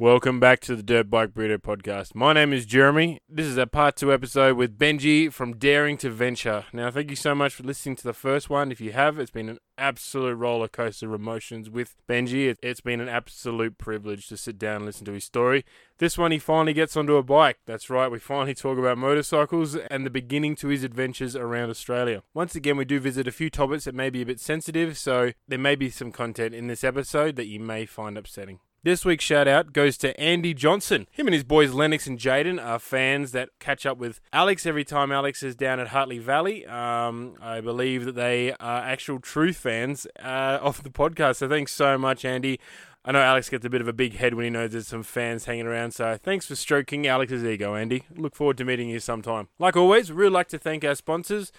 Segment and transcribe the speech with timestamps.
[0.00, 2.14] Welcome back to the Dirt Bike Burrito podcast.
[2.14, 3.20] My name is Jeremy.
[3.28, 6.64] This is a part two episode with Benji from Daring to Venture.
[6.72, 8.72] Now, thank you so much for listening to the first one.
[8.72, 12.48] If you have, it's been an absolute roller coaster of emotions with Benji.
[12.48, 15.66] It- It's been an absolute privilege to sit down and listen to his story.
[15.98, 17.58] This one, he finally gets onto a bike.
[17.66, 22.22] That's right, we finally talk about motorcycles and the beginning to his adventures around Australia.
[22.32, 25.32] Once again, we do visit a few topics that may be a bit sensitive, so
[25.46, 28.60] there may be some content in this episode that you may find upsetting.
[28.82, 31.06] This week's shout out goes to Andy Johnson.
[31.10, 34.84] Him and his boys Lennox and Jaden are fans that catch up with Alex every
[34.84, 36.64] time Alex is down at Hartley Valley.
[36.64, 41.36] Um, I believe that they are actual truth fans uh, of the podcast.
[41.36, 42.58] So thanks so much, Andy.
[43.04, 45.02] I know Alex gets a bit of a big head when he knows there's some
[45.02, 48.04] fans hanging around, so thanks for stroking Alex's ego, Andy.
[48.16, 49.48] Look forward to meeting you sometime.
[49.58, 51.52] Like always, we'd really like to thank our sponsors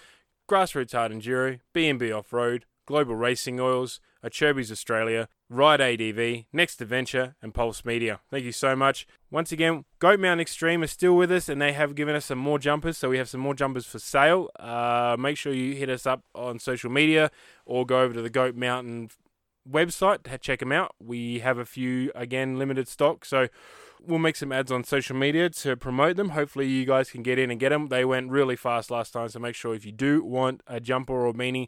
[0.49, 7.53] Grassroots Hard Enduro, B&B Off-Road, Global Racing Oils, Acerbis Australia, Ride ADV, Next Adventure, and
[7.53, 8.19] Pulse Media.
[8.29, 9.07] Thank you so much.
[9.29, 12.37] Once again, Goat Mountain Extreme are still with us, and they have given us some
[12.37, 14.49] more jumpers, so we have some more jumpers for sale.
[14.59, 17.31] Uh, make sure you hit us up on social media
[17.65, 19.09] or go over to the Goat Mountain
[19.69, 20.93] website to check them out.
[20.99, 23.47] We have a few, again, limited stock, so
[24.05, 26.29] we'll make some ads on social media to promote them.
[26.29, 27.87] Hopefully, you guys can get in and get them.
[27.87, 31.25] They went really fast last time, so make sure if you do want a jumper
[31.25, 31.67] or beanie,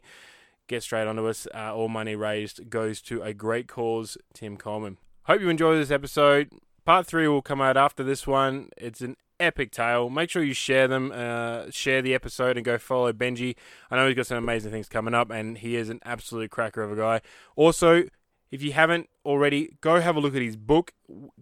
[0.68, 1.46] get straight onto us.
[1.54, 4.98] Uh, all money raised goes to a great cause, Tim Coleman.
[5.24, 6.50] Hope you enjoy this episode.
[6.84, 8.68] Part three will come out after this one.
[8.76, 10.10] It's an epic tale.
[10.10, 13.56] Make sure you share them, uh, share the episode, and go follow Benji.
[13.90, 16.82] I know he's got some amazing things coming up, and he is an absolute cracker
[16.82, 17.20] of a guy.
[17.56, 18.04] Also,
[18.50, 20.92] if you haven't already, go have a look at his book.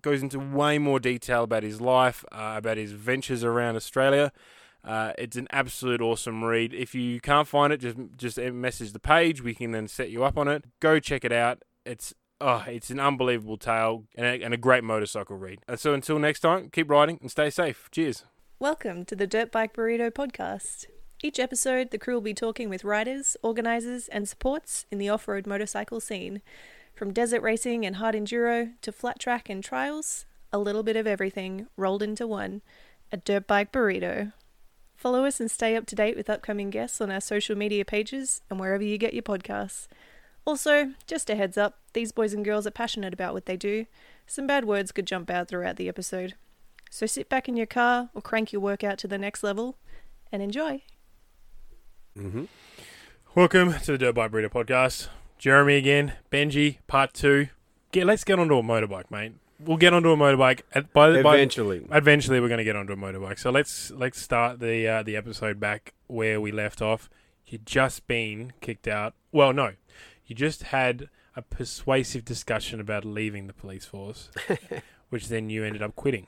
[0.01, 4.33] Goes into way more detail about his life, uh, about his ventures around Australia.
[4.85, 6.75] Uh, it's an absolute awesome read.
[6.75, 9.43] If you can't find it, just just message the page.
[9.43, 10.65] We can then set you up on it.
[10.81, 11.63] Go check it out.
[11.85, 15.61] It's oh, it's an unbelievable tale and a, and a great motorcycle read.
[15.69, 17.89] And so until next time, keep riding and stay safe.
[17.93, 18.25] Cheers.
[18.59, 20.87] Welcome to the Dirt Bike Burrito podcast.
[21.23, 25.29] Each episode, the crew will be talking with riders, organisers, and supports in the off
[25.29, 26.43] road motorcycle scene.
[26.95, 31.07] From desert racing and hard enduro to flat track and trials, a little bit of
[31.07, 32.63] everything rolled into one.
[33.13, 34.33] A Dirt Bike Burrito.
[35.03, 38.41] Follow us and stay up to date with upcoming guests on our social media pages
[38.49, 39.89] and wherever you get your podcasts.
[40.45, 43.87] Also, just a heads up, these boys and girls are passionate about what they do.
[44.29, 46.35] Some bad words could jump out throughout the episode.
[46.89, 49.77] So sit back in your car or crank your workout to the next level
[50.31, 50.83] and enjoy.
[52.17, 52.45] Mm-hmm.
[53.35, 55.09] Welcome to the Dirt Bike Burrito podcast.
[55.37, 57.49] Jeremy again, Benji, part two.
[57.91, 59.33] Get let's get onto a motorbike, mate.
[59.65, 61.87] We'll get onto a motorbike at, by the by, Eventually.
[61.91, 63.39] eventually we're going to get onto a motorbike.
[63.39, 67.09] So let's let's start the uh, the episode back where we left off.
[67.47, 69.15] You just been kicked out.
[69.31, 69.73] Well, no,
[70.27, 74.31] you just had a persuasive discussion about leaving the police force,
[75.11, 76.27] which then you ended up quitting.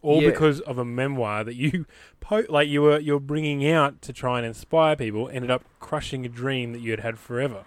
[0.00, 0.30] All Yeah.
[0.30, 1.86] because of a memoir that you
[2.20, 6.24] po- like you were you're bringing out to try and inspire people, ended up crushing
[6.26, 7.64] a dream that you had had forever.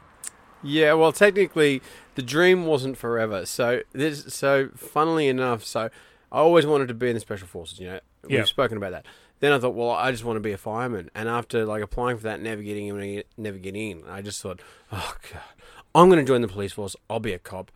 [0.65, 1.81] Yeah, well, technically,
[2.15, 3.45] the dream wasn't forever.
[3.45, 5.89] So this, so funnily enough, so
[6.31, 7.79] I always wanted to be in the special forces.
[7.79, 8.39] You know, Yeah.
[8.39, 9.05] we've spoken about that.
[9.41, 11.11] Then I thought, well, I just want to be a fireman.
[11.13, 14.61] And after like applying for that, never getting in, never getting in, I just thought,
[14.91, 15.41] oh god,
[15.93, 16.95] I'm going to join the police force.
[17.09, 17.71] I'll be a cop.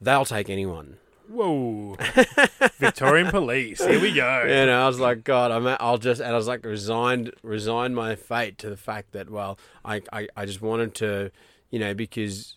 [0.00, 0.98] They'll take anyone.
[1.28, 1.96] Whoa,
[2.78, 4.44] Victorian police, here we go.
[4.46, 5.66] And I was like, God, I'm.
[5.66, 9.28] At, I'll just, and I was like, resigned, resigned my fate to the fact that,
[9.28, 11.32] well, I, I, I just wanted to,
[11.70, 12.56] you know, because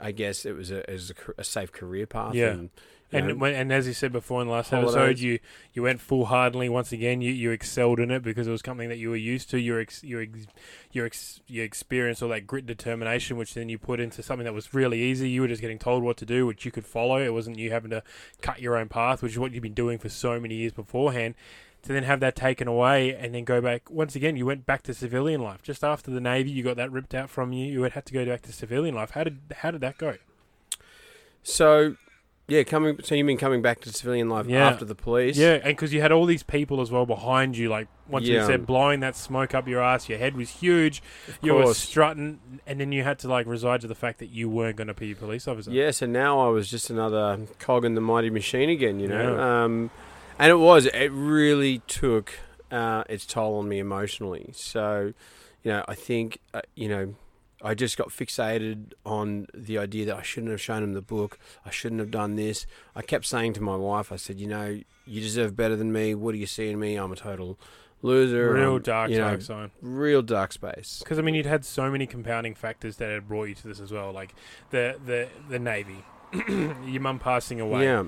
[0.00, 2.34] I guess it was a, it was a, a safe career path.
[2.34, 2.50] Yeah.
[2.50, 2.70] and,
[3.12, 4.96] And know, when, and as you said before in the last Holidays.
[4.96, 5.38] episode, you
[5.72, 7.20] you went full hardly once again.
[7.20, 9.58] You you excelled in it because it was something that you were used to.
[9.60, 10.46] Your ex, your ex,
[10.90, 14.54] your ex, your experience all that grit, determination, which then you put into something that
[14.54, 15.28] was really easy.
[15.30, 17.18] You were just getting told what to do, which you could follow.
[17.18, 18.02] It wasn't you having to
[18.42, 21.36] cut your own path, which is what you've been doing for so many years beforehand.
[21.84, 24.82] To then have that taken away and then go back once again, you went back
[24.84, 25.62] to civilian life.
[25.62, 27.70] Just after the navy, you got that ripped out from you.
[27.70, 29.10] You had had to go back to civilian life.
[29.10, 30.14] How did how did that go?
[31.42, 31.96] so,
[32.48, 32.98] yeah, coming.
[33.02, 34.66] So you mean coming back to civilian life Yeah.
[34.68, 35.36] after the police?
[35.36, 38.42] Yeah, and because you had all these people as well behind you, like once you
[38.44, 42.38] said blowing that smoke up your ass, your head was huge, of you were strutting,
[42.66, 44.94] and then you had to like reside to the fact that you weren't going to
[44.94, 45.70] be a police officer.
[45.70, 49.34] Yeah, so now I was just another cog in the mighty machine again, you know.
[49.36, 49.64] Yeah.
[49.64, 49.90] Um,
[50.38, 52.38] and it was, it really took
[52.70, 54.50] uh, its toll on me emotionally.
[54.54, 55.12] So,
[55.62, 57.14] you know, I think, uh, you know,
[57.62, 61.38] I just got fixated on the idea that I shouldn't have shown him the book.
[61.64, 62.66] I shouldn't have done this.
[62.94, 66.14] I kept saying to my wife, I said, you know, you deserve better than me.
[66.14, 66.96] What do you see in me?
[66.96, 67.58] I'm a total
[68.02, 68.52] loser.
[68.52, 69.70] real dark you know, dark sign.
[69.80, 70.98] Real dark space.
[70.98, 73.80] Because I mean, you'd had so many compounding factors that had brought you to this
[73.80, 74.34] as well, like
[74.70, 76.04] the the the navy.
[76.86, 78.04] your mum passing away, Yeah,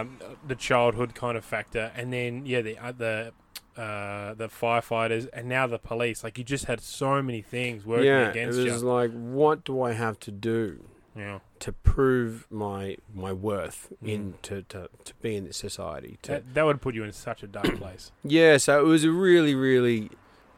[0.00, 3.32] um, the childhood kind of factor, and then yeah, the uh, the
[3.76, 6.24] uh, the firefighters, and now the police.
[6.24, 8.26] Like you just had so many things working yeah.
[8.28, 8.88] It against was you.
[8.88, 10.84] like, what do I have to do
[11.16, 14.08] Yeah, to prove my my worth Mm.
[14.08, 16.18] in to, to to be in this society?
[16.22, 18.10] To that, that would put you in such a dark place.
[18.24, 20.10] Yeah, so it was a really, really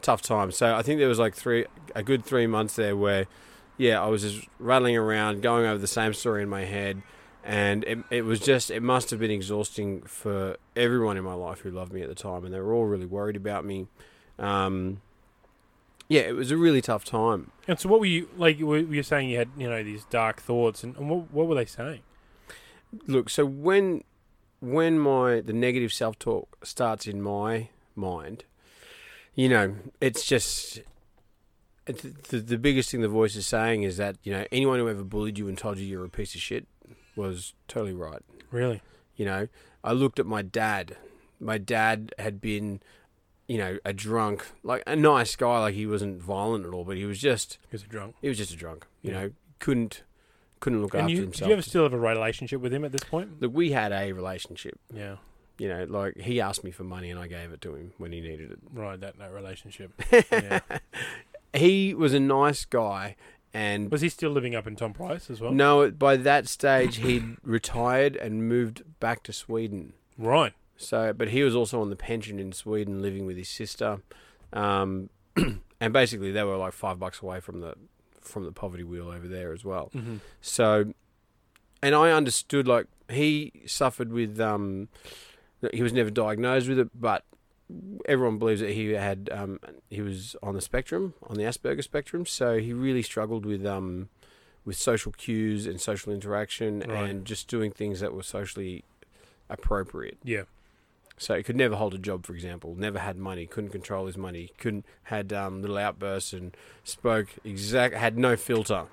[0.03, 0.51] tough time.
[0.51, 3.27] So I think there was like three, a good three months there where,
[3.81, 7.01] yeah, I was just rattling around, going over the same story in my head,
[7.43, 11.61] and it, it was just, it must have been exhausting for everyone in my life
[11.61, 13.87] who loved me at the time, and they were all really worried about me.
[14.39, 15.01] Um,
[16.09, 17.53] yeah, it was a really tough time.
[17.67, 18.59] And so, what were you like?
[18.59, 21.47] You were you saying you had you know these dark thoughts, and, and what what
[21.47, 22.01] were they saying?
[23.07, 24.05] Look, so when
[24.61, 28.45] when my the negative self talk starts in my mind,
[29.35, 30.81] you know, it's just
[31.87, 35.03] the, the biggest thing the voice is saying is that you know anyone who ever
[35.05, 36.67] bullied you and told you you're a piece of shit
[37.17, 38.23] was totally right.
[38.51, 38.81] Really?
[39.17, 39.49] You know,
[39.85, 40.97] I looked at my dad.
[41.41, 42.81] My dad had been,
[43.49, 46.97] you know, a drunk, like a nice guy, like he wasn't violent at all, but
[46.97, 48.15] he was just He was a drunk.
[48.21, 48.87] he was just a drunk.
[49.03, 49.21] You Yeah.
[49.23, 50.03] know, couldn't
[50.61, 51.39] couldn't look and after you, himself.
[51.41, 53.41] did you ever still have a relationship with him at this point?
[53.41, 54.79] Look, we had a relationship.
[54.95, 55.17] Yeah,
[55.59, 58.13] You know, like he asked me for money and I gave it to him when
[58.13, 58.59] he needed it.
[58.73, 59.01] right.
[59.01, 59.93] That that relationship.
[60.31, 60.61] Yeah.
[61.55, 63.17] He was a nice guy,
[63.53, 65.53] and Was he still living up in Tom Price as well?
[65.53, 69.95] no, by that stage he'd retired and moved back to Sweden.
[70.17, 70.53] Right.
[70.77, 74.01] So, but he was also on the pension in Sweden, living with his sister,
[74.53, 75.11] um,
[75.81, 77.75] and basically they were like five bucks away from the
[78.21, 79.91] from the poverty wheel over there as well.
[79.95, 80.17] Mm-hmm.
[80.41, 80.95] So,
[81.83, 84.89] and I understood like he suffered with um,
[85.73, 87.25] he was never diagnosed with it, but
[88.07, 92.27] everyone believes that he had um, he was on the spectrum, on the Asperger spectrum.
[92.27, 94.09] So he really struggled with um,
[94.65, 97.11] with social cues and social interaction, Right.
[97.11, 98.85] and just doing things that were socially
[99.49, 100.19] appropriate.
[100.23, 100.43] Yeah.
[101.19, 102.75] So he could never hold a job, for example.
[102.75, 103.45] Never had money.
[103.47, 104.53] Couldn't control his money.
[104.59, 107.95] Couldn't had um, little outbursts and spoke exact.
[107.95, 108.85] Had no filter,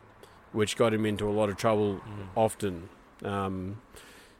[0.51, 2.27] which got him into a lot of trouble Mm.
[2.35, 2.89] often.
[3.23, 3.81] Um,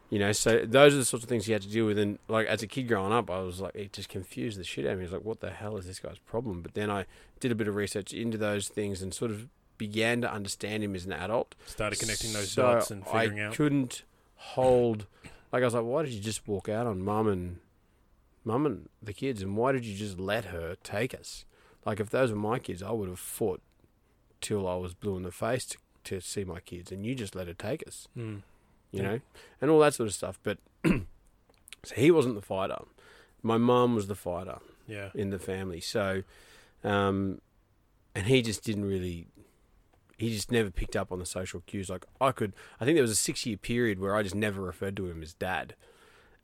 [0.09, 1.97] you know, so those are the sorts of things he had to deal with.
[1.97, 4.85] And like as a kid growing up, I was like, it just confused the shit
[4.85, 5.03] out of me.
[5.03, 6.61] I was like, what the hell is this guy's problem?
[6.61, 7.05] But then I
[7.39, 10.95] did a bit of research into those things and sort of began to understand him
[10.95, 11.55] as an adult.
[11.65, 13.53] Started connecting those So dots and figuring I out.
[13.55, 14.03] couldn't
[14.35, 15.05] hold.
[15.51, 17.57] Like I was like, why did you just walk out on mum and
[18.45, 21.43] mum and the kids, and why did you just let her take us?
[21.85, 23.61] Like if those were my kids, I would have fought
[24.41, 27.35] till I was blue in the face to, to see my kids, and you just
[27.35, 28.41] let her take us, Mm.
[28.91, 29.11] You Yeah.
[29.11, 29.19] know,
[29.61, 30.39] and all that sort of stuff.
[30.43, 32.79] But so he wasn't the fighter.
[33.43, 34.57] My mum was the fighter
[34.87, 35.09] Yeah.
[35.13, 35.79] in the family.
[35.81, 36.23] So,
[36.83, 37.41] um,
[38.15, 39.27] and he just didn't really.
[40.17, 41.89] He just never picked up on the social cues.
[41.91, 44.97] Like I could, I think there was a six-year period where I just never referred
[44.97, 45.75] to him as dad,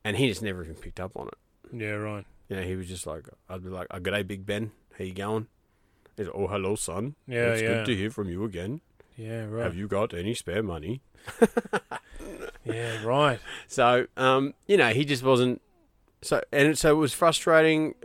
[0.04, 1.34] and he just never even picked up on it.
[1.76, 1.94] Yeah.
[1.94, 2.26] Right.
[2.50, 4.72] You know, he was just like, I'd be like, "Oh, day, Big Ben.
[4.98, 5.48] How you going?"
[6.16, 7.16] He's like, "Oh, hello, son.
[7.26, 7.54] Yeah.
[7.54, 7.68] it's yeah.
[7.70, 8.82] good to hear from you again.
[9.18, 9.46] Yeah.
[9.46, 9.64] Right.
[9.64, 11.02] Have you got any spare money?"
[12.66, 13.04] Yeah.
[13.04, 13.40] Right.
[13.68, 15.62] So, um, you know, he just wasn't.
[16.22, 17.96] So, and so it was frustrating,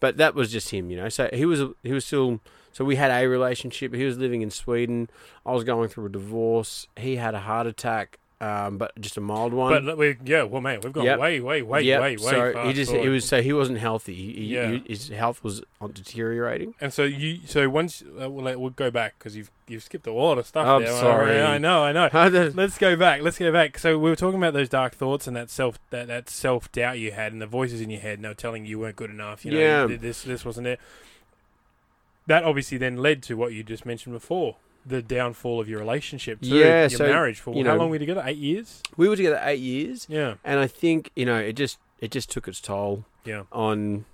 [0.00, 1.08] but that was just him, you know.
[1.08, 2.40] So he was, he was still.
[2.72, 3.94] So we had a relationship.
[3.94, 5.10] He was living in Sweden.
[5.44, 6.86] I was going through a divorce.
[6.96, 9.86] He had a heart attack, um, but just a mild one.
[9.86, 11.18] But we, yeah, well, mate, we've gone Yep.
[11.20, 12.00] way, way, way, Yep.
[12.02, 12.16] way, way.
[12.16, 13.06] So he just, forward.
[13.06, 13.24] it was.
[13.24, 14.14] So he wasn't healthy.
[14.14, 14.70] He, Yeah.
[14.72, 16.74] he- his health was deteriorating.
[16.80, 20.12] And so you, so once uh, we'll, we'll go back because you've you've skipped a
[20.12, 20.66] lot of stuff.
[20.66, 20.92] I'm there.
[21.00, 21.40] sorry.
[21.40, 22.08] I know, I know.
[22.54, 23.22] Let's go back.
[23.22, 23.78] Let's go back.
[23.78, 26.98] So we were talking about those dark thoughts and that self that, that self doubt
[26.98, 29.44] you had and the voices in your head were telling you you weren't good enough.
[29.44, 29.96] You know, Yeah.
[29.96, 30.80] this this wasn't it.
[32.26, 36.40] That obviously then led to what you just mentioned before, the downfall of your relationship,
[36.40, 37.38] too, Yeah, your so, marriage.
[37.40, 38.22] For you how long were you together?
[38.24, 38.82] Eight years.
[38.96, 42.30] we were together eight years, Yeah, and I think you know it just it just
[42.30, 43.04] took its toll.
[43.24, 44.04] yeah, on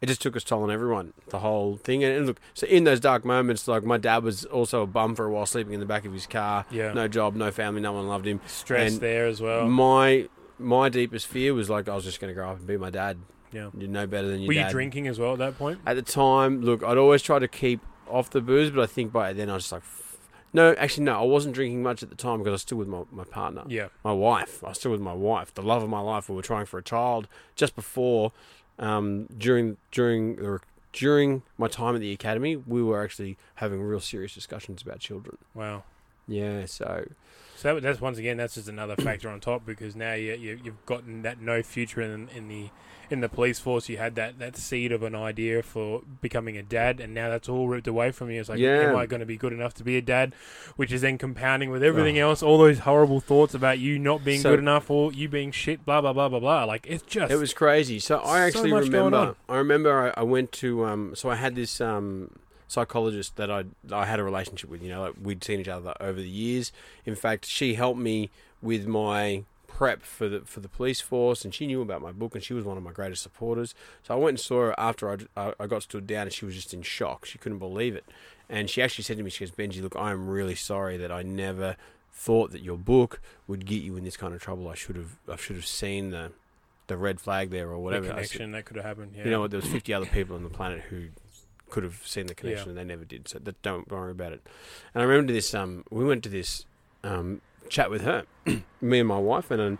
[0.00, 2.84] it just took its toll on everyone the whole thing and, and look so in
[2.84, 5.80] those dark moments like my dad was also a bum for a while sleeping in
[5.80, 6.90] the back of his car yeah.
[6.94, 9.66] no job no family no one loved him Stress and there as well.
[9.68, 10.26] my
[10.58, 12.88] my deepest fear was like i was just going to grow up and be my
[12.88, 13.18] dad
[13.52, 13.68] yeah.
[13.76, 15.80] you know better than your Were dad you drinking as well at that point?
[15.84, 17.80] at the time look i'd always try to keep
[18.10, 19.82] off the booze but i think by then i was just like
[20.52, 22.88] no actually no i wasn't drinking much at the time because i was still with
[22.88, 24.62] my, my partner Yeah, my wife.
[24.64, 26.28] I was still with my wife, the love of my life.
[26.28, 28.32] We were trying for a child just before,
[28.78, 30.60] um, during during the
[30.92, 32.56] during my time at the academy.
[32.56, 35.38] We were actually having real serious discussions about children.
[35.54, 35.84] wow.
[36.30, 37.06] Yeah, so
[37.56, 40.60] So that, that's once again that's just another factor on top because now you, you
[40.64, 42.70] you've gotten that no future in in the
[43.10, 43.88] in the police force.
[43.88, 47.48] You had that that seed of an idea for becoming a dad, and now that's
[47.48, 48.38] all ripped away from you.
[48.38, 48.90] It's like, Yeah.
[48.90, 50.32] am I going to be good enough to be a dad?
[50.76, 52.28] Which is then compounding with everything Oh.
[52.28, 55.50] else, all those horrible thoughts about you not being So- good enough or you being
[55.50, 55.84] shit.
[55.84, 56.62] Blah blah blah blah blah.
[56.64, 57.98] Like it's just it was crazy.
[57.98, 59.34] So I so actually going remember.
[59.48, 60.84] I remember I, I went to.
[60.84, 62.30] Um, so I had this um,
[62.70, 64.82] psychologist that I I had a relationship with.
[64.82, 66.72] You know, like we'd seen each other over the years.
[67.04, 68.30] In fact, she helped me
[68.62, 72.34] with my prep for the for the police force, and she knew about my book,
[72.34, 73.74] and she was one of my greatest supporters.
[74.02, 76.54] So I went and saw her after I, I, got stood down, and she was
[76.54, 77.26] just in shock.
[77.26, 78.04] She couldn't believe it,
[78.48, 81.10] and she actually said to me, "She goes, Benji, look, I am really sorry that
[81.10, 81.76] I never."
[82.12, 84.68] Thought that your book would get you in this kind of trouble.
[84.68, 86.32] I should have, I should have seen the,
[86.88, 88.06] the red flag there or the whatever.
[88.06, 89.12] Said, connection that could have happened.
[89.16, 89.24] Yeah.
[89.24, 89.46] you know?
[89.46, 91.06] There was 50 other people on the planet who
[91.70, 92.70] could have seen the connection Yeah.
[92.70, 93.28] and they never did.
[93.28, 94.46] So that, don't worry about it.
[94.94, 95.54] And I remember this.
[95.54, 96.64] Um, we went to this
[97.04, 98.24] um, chat with her,
[98.80, 99.78] me and my wife, and um,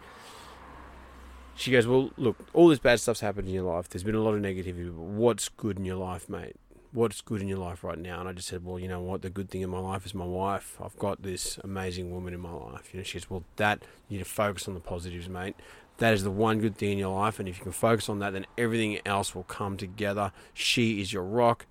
[1.56, 3.88] she goes, "Well, look, all this bad stuff's happened in your life.
[3.88, 4.86] There's been a lot of negativity.
[4.86, 6.56] But what's good in your life, mate?
[6.92, 9.22] What's good in your life right now?" And I just said, "Well, you know what?
[9.22, 10.78] The good thing in my life is my wife.
[10.82, 12.90] I've got this amazing woman in my life.
[12.94, 15.56] You know." She goes, "Well, that you need to focus on the positives, mate."
[15.98, 18.20] That is the one good thing in your life, and if you can focus on
[18.20, 20.32] that, then everything else will come together.
[20.54, 21.66] She is your rock.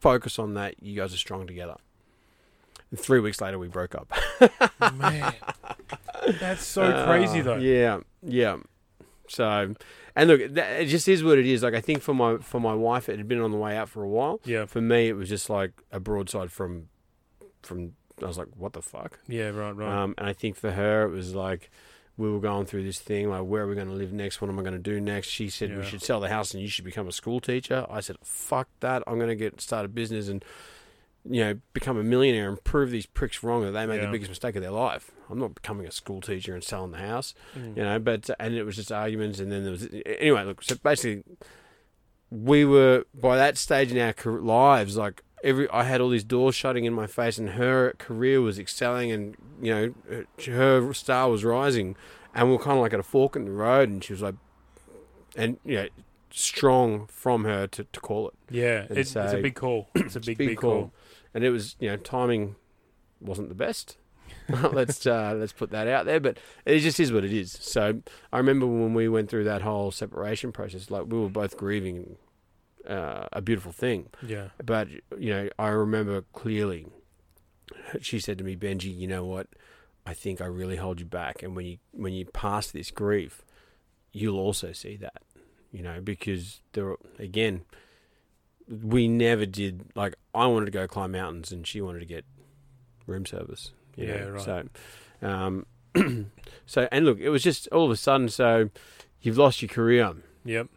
[0.00, 0.82] Focus on that.
[0.82, 1.76] You guys are strong together.
[2.90, 4.10] And three weeks later, we broke up.
[4.94, 5.34] Man,
[6.40, 7.56] that's so crazy Uh, though.
[7.56, 8.56] Yeah, yeah.
[9.28, 9.74] So,
[10.16, 11.62] and look, it just is what it is.
[11.62, 13.88] Like I think for my for my wife, it had been on the way out
[13.88, 14.40] for a while.
[14.44, 16.88] Yeah, For me, it was just like a broadside from
[17.62, 17.92] from.
[18.22, 19.18] I was like, what the fuck?
[19.28, 20.02] yeah, right, right.
[20.02, 21.70] Um, and I think for her, it was like
[22.20, 24.40] we were going through this thing like, where are we going to live next?
[24.40, 25.28] What am I going to do next?
[25.28, 27.86] She said we should sell the house and you should become a school teacher.
[27.90, 29.02] I said, fuck that.
[29.06, 30.44] I'm going to get start a business and
[31.28, 34.06] you know become a millionaire and prove these pricks wrong that they made Yeah.
[34.06, 35.10] the biggest mistake of their life.
[35.28, 37.76] I'm not becoming a school teacher and selling the house, Mm.
[37.76, 37.98] you know.
[37.98, 39.86] But and it was just arguments, and then there was
[40.20, 40.44] anyway.
[40.44, 41.22] Look, so basically,
[42.30, 46.54] we were by that stage in our lives like every I had all these doors
[46.54, 49.74] shutting in my face, and her career was excelling, and you
[50.06, 51.96] know her, star was rising,
[52.34, 54.22] and we were kind of like at a fork in the road, and she was
[54.22, 54.36] like,
[55.36, 55.88] and you know,
[56.30, 59.88] strong from her to, to call it, Yeah, it's, it's a big call.
[59.94, 60.70] It's a big, big big, call.
[60.70, 60.92] call.
[61.34, 62.56] and it was you know timing
[63.20, 63.96] wasn't the best.
[64.72, 67.56] let's uh, let's put that out there, but it just is what it is.
[67.60, 71.56] So I remember when we went through that whole separation process, like we were both
[71.56, 72.16] grieving
[72.88, 74.08] uh, a beautiful thing.
[74.22, 76.86] Yeah, But you know, I remember clearly.
[78.00, 79.46] She said to me, "Benji, you know what?
[80.06, 83.42] I think I really hold you back, and when you when you pass this grief,
[84.12, 85.22] you'll also see that,
[85.72, 87.62] you know, because there again,
[88.68, 92.24] we never did like I wanted to go climb mountains, and she wanted to get
[93.06, 93.72] room service.
[93.96, 94.42] you Yeah, know, right.
[95.20, 95.66] So, um,
[96.66, 98.28] so and look, it was just all of a sudden.
[98.28, 98.70] So,
[99.20, 100.68] you've lost your career yep,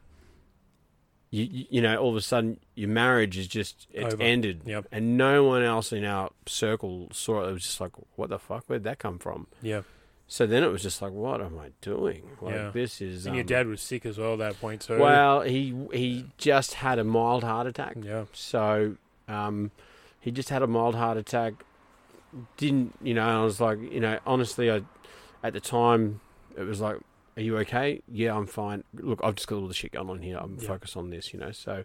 [1.36, 4.22] you, you know all of a sudden your marriage is just it's Over.
[4.24, 4.88] ended Yep.
[4.92, 8.38] and no one else in our circle saw it it was just like what the
[8.38, 9.82] fuck where'd that come from Yeah.
[10.28, 12.70] so then it was just like what am i doing like Yeah.
[12.72, 15.00] this is And your um, dad was sick as well at that point too.
[15.00, 18.96] well he he just had a mild heart attack Yeah, so
[19.28, 19.72] um
[20.20, 21.54] he just had a mild heart attack
[22.58, 24.82] didn't you know i was like you know honestly i
[25.44, 26.20] at the time
[26.58, 26.98] it was like
[27.38, 30.22] are you okay yeah i'm fine look i've just got all the shit going on
[30.22, 30.68] here i'm Yeah.
[30.68, 31.84] focused on this you know so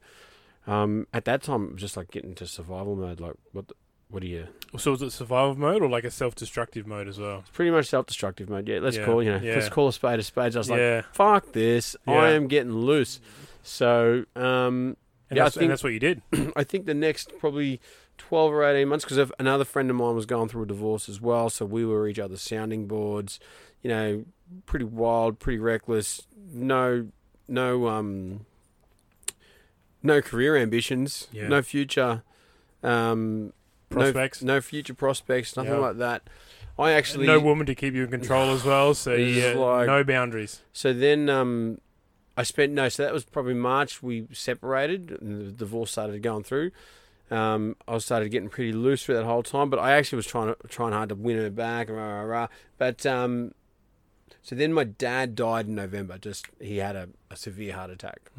[0.66, 3.74] um at that time it was just like getting into survival mode like what the,
[4.10, 7.40] what do you So was it survival mode or like a self-destructive mode as well?
[7.40, 9.54] it's pretty much self-destructive mode yeah let's Yeah, call you know yeah.
[9.54, 13.20] let's call a spade a spade i was like fuck this i am getting loose
[13.62, 14.96] so um
[15.30, 16.22] and, yeah, I that's, think- and that's what you did.
[16.56, 17.82] I think the next probably
[18.16, 21.20] 12 or 18 months, because another friend of mine was going through a divorce as
[21.20, 21.50] well.
[21.50, 23.38] So we were each other's sounding boards,
[23.82, 24.24] you know,
[24.66, 27.08] pretty wild, pretty reckless, no,
[27.48, 28.46] no, um,
[30.02, 31.48] no career ambitions, Yeah.
[31.48, 32.22] no future,
[32.82, 33.52] um, no-
[33.90, 34.42] Prospects.
[34.42, 35.78] no, future prospects, nothing Yeah.
[35.78, 36.22] like that.
[36.78, 38.94] I actually, no woman to keep you in control as well.
[38.94, 40.62] So yeah, like- no boundaries.
[40.72, 41.80] So then um,
[42.36, 42.88] I spent no.
[42.88, 44.00] So that was probably March.
[44.00, 46.70] We separated, and the divorce started going through.
[47.32, 50.54] Um, I started getting pretty loose for that whole time, but I actually was trying
[50.54, 51.90] to trying hard to win her back.
[51.90, 52.48] Rah, rah, rah.
[52.78, 53.52] But um,
[54.42, 56.18] so then my dad died in November.
[56.18, 58.30] Just he had a, a severe heart attack,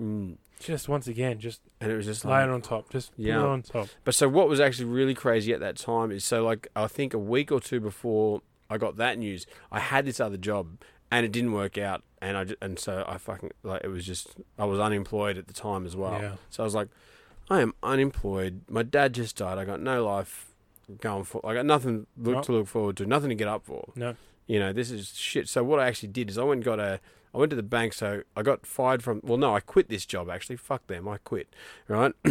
[0.00, 0.36] mm.
[0.60, 2.44] Just once again, just and it was just lay like.
[2.44, 2.88] it on top.
[2.90, 3.38] Just Yeah.
[3.38, 3.88] put it on top.
[4.04, 7.14] But so what was actually really crazy at that time is so like I think
[7.14, 10.78] a week or two before I got that news, I had this other job
[11.10, 14.36] and it didn't work out, and I and so I fucking like it was just
[14.56, 16.20] I was unemployed at the time as well.
[16.22, 16.34] Yeah.
[16.50, 16.88] So I was like,
[17.50, 18.60] I am unemployed.
[18.68, 19.58] My dad just died.
[19.58, 20.52] I got no life
[21.00, 21.44] going for.
[21.44, 22.42] I got nothing look No.
[22.42, 23.90] to look forward to, nothing to get up for.
[23.96, 24.14] No.
[24.46, 25.48] You know, this is shit.
[25.48, 27.00] So what I actually did is I went and got a.
[27.34, 29.20] I went to the bank, so I got fired from.
[29.24, 30.56] Well, no, I quit this job actually.
[30.56, 31.48] Fuck them, I quit.
[31.88, 32.12] Right?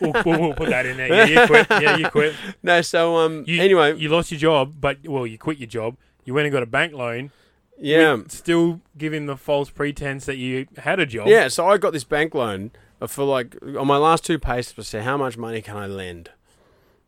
[0.00, 1.08] We'll, we'll, we'll put that in there.
[1.08, 1.66] Yeah, you quit.
[1.82, 2.34] Yeah, you quit.
[2.62, 3.44] no, so um.
[3.46, 5.96] You, anyway, you lost your job, but well, you quit your job.
[6.24, 7.30] You went and got a bank loan.
[7.78, 11.28] yeah, still giving the false pretense that you had a job.
[11.28, 11.48] yeah.
[11.48, 12.70] So I got this bank loan
[13.06, 14.88] for like on my last two pay slips.
[14.88, 16.30] I said, "How much money can I lend?"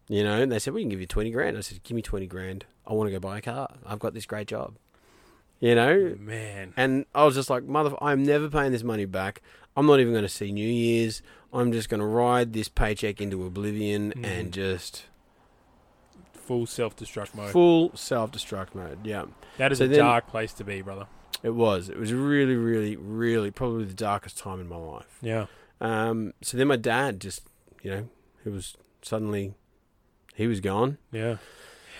[0.08, 2.02] You know, and they said, "We can give you twenty grand." I said, "Give me
[2.02, 2.66] twenty grand.
[2.90, 3.72] I want to go buy a car.
[3.86, 4.74] I've got this great job."
[5.60, 6.72] You know, man.
[6.76, 9.42] And I was just like, mother, I'm never paying this money back.
[9.76, 11.22] I'm not even going to see New Year's.
[11.52, 14.24] I'm just going to ride this paycheck into oblivion Mhm.
[14.24, 15.04] and just
[16.32, 17.52] Full self-destruct mode.
[17.52, 19.04] full self destruct mode.
[19.06, 19.26] Yeah,
[19.58, 21.06] that is So a then- dark place to be, brother.
[21.42, 21.88] it was.
[21.88, 25.18] It was really, really, really probably the darkest time in my life.
[25.22, 25.46] Yeah.
[25.80, 27.42] Um, so then my dad just,
[27.82, 28.08] you know,
[28.44, 29.54] he was suddenly,
[30.34, 30.98] he was gone.
[31.12, 31.36] Yeah.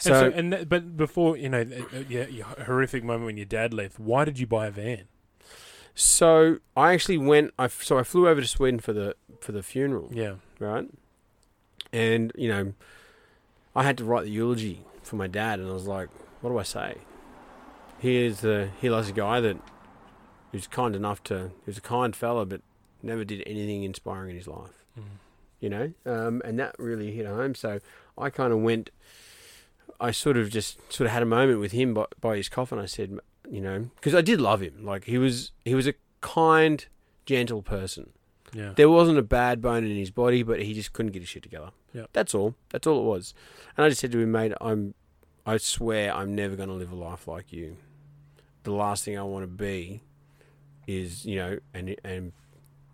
[0.01, 1.65] So, and so, and but before you know,
[2.09, 3.99] yeah, your horrific moment when your dad left.
[3.99, 5.05] Why did you buy a van?
[5.95, 7.53] so I actually went.
[7.59, 10.11] I so I flew over to Sweden for the for the funeral.
[10.13, 10.35] Yeah.
[10.59, 10.89] right?
[11.93, 12.75] And you know,
[13.75, 16.09] I had to write the eulogy for my dad, and I was like,
[16.41, 16.99] "What do I say?"
[17.99, 19.59] He is the he was a guy that
[20.53, 21.49] was kind enough to.
[21.49, 22.63] He was a kind fella, but
[23.03, 24.85] never did anything inspiring in his life.
[25.61, 27.55] You know, um, and that really hit home.
[27.55, 27.81] So
[28.17, 28.91] I kind of went.
[30.01, 32.79] I sort of just sort of had a moment with him by, by his coffin.
[32.79, 33.19] I said,
[33.51, 34.85] you know, because I did love him.
[34.85, 36.85] Like he was, he was a kind,
[37.27, 38.11] gentle person.
[38.53, 38.73] Yeah.
[38.75, 41.43] There wasn't a bad bone in his body, but he just couldn't get his shit
[41.43, 41.71] together.
[41.95, 42.11] Yep.
[42.13, 42.55] That's all.
[42.71, 43.33] That's all it was.
[43.77, 44.95] And I just said to him, mate, I'm,
[45.47, 47.77] I swear I'm never going to live a life like you.
[48.65, 50.03] The last thing I want to be
[50.87, 52.33] is, you know, and and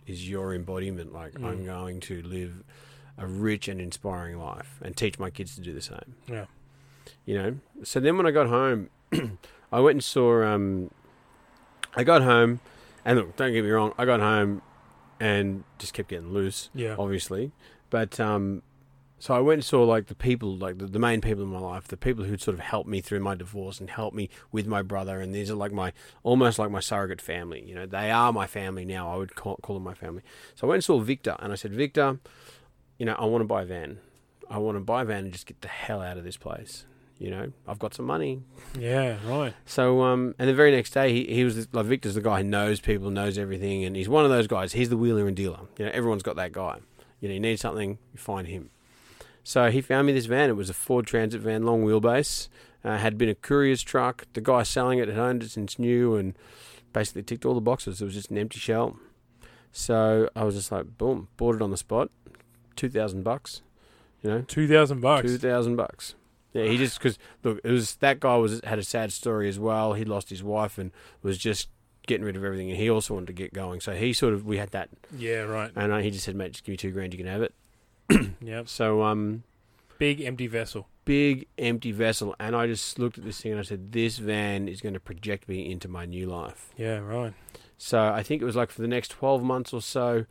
[0.06, 1.12] is your embodiment.
[1.12, 1.44] Like Mm.
[1.44, 2.62] I'm going to live
[3.18, 6.14] a rich and inspiring life and teach my kids to do the same.
[6.28, 6.44] Yeah.
[7.25, 7.56] You know.
[7.84, 8.90] So then when I got home,
[9.72, 10.42] I went and saw.
[10.44, 10.90] Um,
[11.94, 12.60] I got home,
[13.04, 13.94] and look, don't get me wrong.
[13.96, 14.62] I got home
[15.18, 16.94] and just kept getting loose Yeah.
[16.98, 17.52] obviously.
[17.88, 18.60] But um,
[19.18, 21.58] so I went and saw like the people, like the, the main people in my
[21.58, 24.66] life, the people who'd sort of helped me through my divorce and helped me with
[24.66, 25.20] my brother.
[25.22, 27.64] And these are like my almost like my surrogate family.
[27.66, 29.10] You know, they are my family now.
[29.10, 30.20] I would call, call them my family.
[30.54, 32.18] So I went and saw Victor, and I said, Victor,
[32.98, 34.00] you know, I want to buy a van.
[34.50, 36.85] I want to buy a van and just get the hell out of this place.
[37.18, 38.42] You know, I've got some money.
[38.79, 39.16] Yeah.
[39.26, 39.55] Right.
[39.64, 42.44] So, um, and the very next day, he, he was like Victor's the guy who
[42.44, 44.74] knows people, knows everything, and he's one of those guys.
[44.74, 45.61] He's the wheeler and dealer.
[45.79, 46.79] You know, everyone's got that guy.
[47.20, 48.68] You know, you need something, you find him.
[49.42, 50.50] So he found me this van.
[50.50, 52.48] It was a Ford Transit van, long wheelbase.
[52.85, 54.26] Uh, had been a courier's truck.
[54.35, 56.37] The guy selling it had owned it since new, and
[56.92, 58.02] basically ticked all the boxes.
[58.02, 58.98] It was just an empty shell.
[59.72, 62.11] So I was just like, boom, bought it on the spot,
[62.76, 63.62] two thousand bucks.
[64.22, 65.22] You know, Two thousand bucks.
[65.22, 66.14] Two thousand bucks.
[66.57, 69.59] Yeah, he just because look, it was that guy was had a sad story as
[69.59, 69.92] well.
[69.95, 70.90] He lost his wife and
[71.23, 71.69] was just
[72.07, 73.81] getting rid of everything, and he also wanted to get going.
[73.81, 75.40] So he sort of we had that, Yeah.
[75.40, 75.71] Right.
[75.77, 77.55] and uh, he just said, "Mate, just give me two grand, you can have it."
[78.40, 78.69] Yep.
[78.69, 79.42] So um,
[79.99, 80.88] Big empty vessel.
[81.05, 84.69] big empty vessel, and I just looked at this thing and I said, "This van
[84.69, 86.99] is going to project me into my new life." Yeah.
[86.99, 87.35] Right.
[87.79, 90.27] So I think it was like for the next twelve months or so,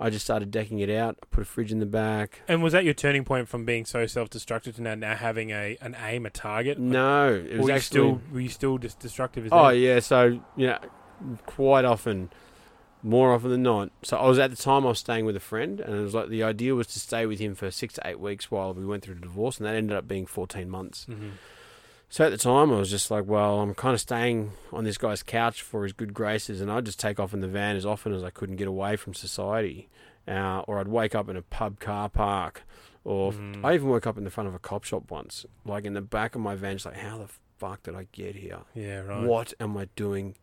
[0.00, 1.18] I just started decking it out.
[1.22, 2.42] I put a fridge in the back.
[2.46, 5.76] And was that your turning point from being so self-destructive to now, now having a
[5.80, 6.78] an aim, a target?
[6.78, 9.76] No, it was were you actually still were you still just destructive as Oh that?
[9.76, 10.78] yeah, so you know,
[11.46, 12.30] quite often,
[13.02, 13.90] more often than not.
[14.02, 16.14] So I was at the time I was staying with a friend, and it was
[16.14, 18.86] like the idea was to stay with him for six to eight weeks while we
[18.86, 21.06] went through the divorce, and that ended up being fourteen months.
[21.10, 21.30] Mhm.
[22.10, 24.96] So at the time, I was just like, well, I'm kind of staying on this
[24.96, 27.84] guy's couch for his good graces, and I'd just take off in the van as
[27.84, 29.88] often as I couldn't get away from society,
[30.26, 32.62] uh, or I'd wake up in a pub car park,
[33.04, 33.62] or Mm.
[33.62, 36.00] I even woke up in the front of a cop shop once, like in the
[36.00, 38.60] back of my van, just like, how the fuck did I get here?
[38.74, 39.00] Yeah.
[39.00, 39.22] Right.
[39.26, 40.34] what am I doing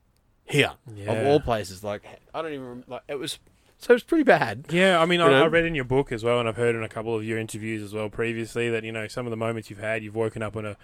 [0.44, 0.74] here?
[0.94, 1.12] Yeah.
[1.14, 3.40] Of all places, like I don't even like it was.
[3.80, 4.68] So it was pretty bad.
[4.70, 5.42] Yeah, I mean, I.
[5.42, 7.38] I read in your book as well, and I've heard in a couple of your
[7.38, 10.42] interviews as well previously that you know some of the moments you've had, you've woken
[10.42, 10.78] up in a, a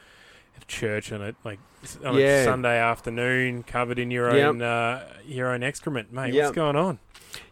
[0.68, 1.60] church on a like
[2.06, 2.42] on Yeah.
[2.42, 4.48] a Sunday afternoon, covered in your Yep.
[4.48, 6.34] own uh, your own excrement, mate.
[6.34, 6.44] Yep.
[6.46, 7.00] What's going on?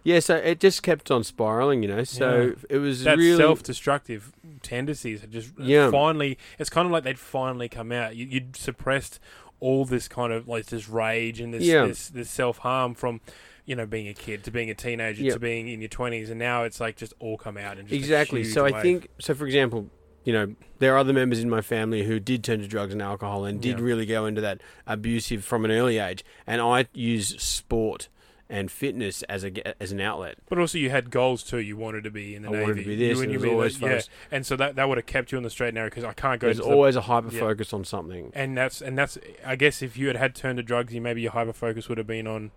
[0.04, 2.04] Yeah, so it just kept on spiraling, you know.
[2.04, 4.32] So it was That really self-destructive
[4.62, 5.90] tendencies had just Yeah.
[5.90, 6.38] finally.
[6.58, 8.16] It's kind of like they'd finally come out.
[8.16, 9.20] You, you'd suppressed
[9.62, 11.86] all this kind of like this rage and this Yeah.
[11.88, 13.22] this, this self harm from.
[13.66, 15.34] You know, being a kid to being a teenager Yep.
[15.36, 18.44] to being in your twenties, and now it's like just all come out and exactly.
[18.44, 18.82] So I wave.
[18.82, 19.36] think so.
[19.36, 19.92] For example,
[20.30, 23.02] you know, there are other members in my family who did turn to drugs and
[23.02, 23.84] alcohol and did Yeah.
[23.84, 28.10] really go into that abusive from an early age, and I use sport
[28.48, 30.36] and fitness as a as an outlet.
[30.48, 31.58] But also, you had goals too.
[31.58, 32.63] You wanted to be in the I navy.
[32.63, 35.08] wanted to be this, You, and you always yeah, and so that that would have
[35.08, 36.46] kept you on the straight and narrow because I can't go.
[36.48, 37.39] There's to the- always a hyper yeah.
[37.39, 38.32] focus on something.
[38.36, 39.18] and that's and that's.
[39.44, 41.98] I guess if you had had turned to drugs, you maybe your hyper focus would
[41.98, 42.52] have been on.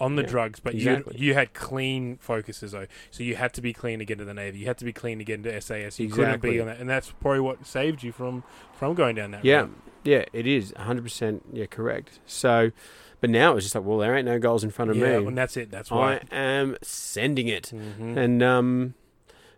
[0.00, 1.16] On the Yeah, drugs, but exactly.
[1.18, 4.24] you you had clean focuses though, so you had to be clean to get into
[4.24, 4.58] the navy.
[4.58, 6.00] You had to be clean to get into SAS.
[6.00, 8.42] You couldn't be on that, and that's probably what saved you from
[8.74, 9.44] from going down that.
[9.44, 9.78] Yeah, route.
[10.02, 11.02] yeah, it is 100.
[11.04, 12.18] percent Yeah, correct.
[12.26, 12.72] So,
[13.20, 15.26] but now it's just like, well, there ain't no goals in front of yeah, me.
[15.26, 15.70] and that's it.
[15.70, 17.68] That's why I am sending it.
[17.68, 18.94] hmm And um,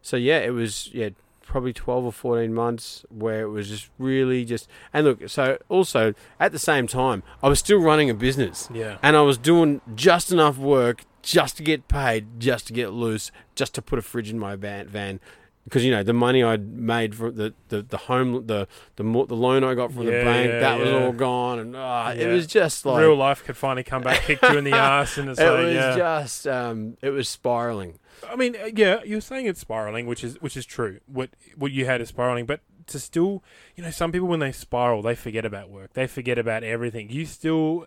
[0.03, 1.11] so yeah, it was yeah
[1.54, 5.28] probably twelve or fourteen months where it was just really just and look.
[5.28, 9.20] So also at the same time, I was still running a business yeah, and I
[9.20, 13.82] was doing just enough work just to get paid, just to get loose, just to
[13.82, 14.88] put a fridge in my van.
[14.88, 15.20] van.
[15.62, 19.36] Because you know the money I'd made from the, the, the home the the the
[19.36, 22.48] loan I got from the bank yeah, that was all gone and ah, it was
[22.48, 25.38] just like real life could finally come back, kick you in the ass, and it's
[25.38, 25.96] it like, was yeah.
[25.96, 28.00] just um, it was spiraling.
[28.29, 31.00] I mean, uh, yeah, you're saying it's spiraling, which is which is true.
[31.07, 33.42] What what you had is spiraling, but to still,
[33.77, 35.94] you know, some people when they spiral, they forget about work.
[35.94, 37.11] They forget about everything.
[37.11, 37.87] You still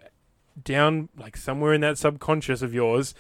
[0.64, 3.14] down like somewhere in that subconscious of yours,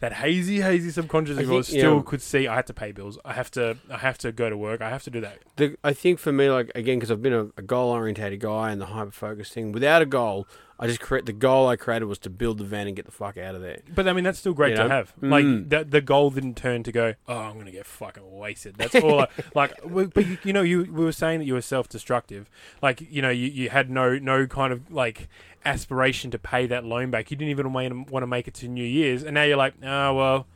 [0.00, 2.02] that hazy, hazy subconscious of yours still yeah.
[2.04, 2.46] could see.
[2.46, 3.18] I have to pay bills.
[3.24, 3.78] I have to.
[3.90, 4.80] I have to go to work.
[4.80, 5.38] I have to do that.
[5.56, 8.70] The, I think for me, like again, because I've been a, a goal orientated guy
[8.70, 9.72] and the hyper focus thing.
[9.72, 10.46] Without a goal,
[10.78, 13.12] I just create the goal I created was to build the van and get the
[13.12, 13.78] fuck out of there.
[13.94, 14.88] But I mean, that's still great You to know?
[14.88, 15.12] have.
[15.20, 15.68] Like Mm.
[15.70, 17.14] the the goal didn't turn to go.
[17.28, 18.74] Oh, I'm gonna get fucking wasted.
[18.76, 19.20] That's all.
[19.20, 21.88] I, like, w- but you, you know, you we were saying that you were self
[21.88, 22.50] destructive.
[22.82, 25.28] Like, you know, you, you had no no kind of like
[25.64, 27.30] aspiration to pay that loan back.
[27.30, 30.14] You didn't even want to make it to New Year's, and now you're like, oh
[30.14, 30.46] well,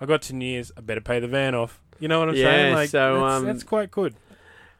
[0.00, 0.72] I got to New Year's.
[0.76, 1.80] I better pay the van off.
[2.00, 2.74] You know what I'm Yeah, saying?
[2.74, 4.14] Like, so, that's, um, that's quite good.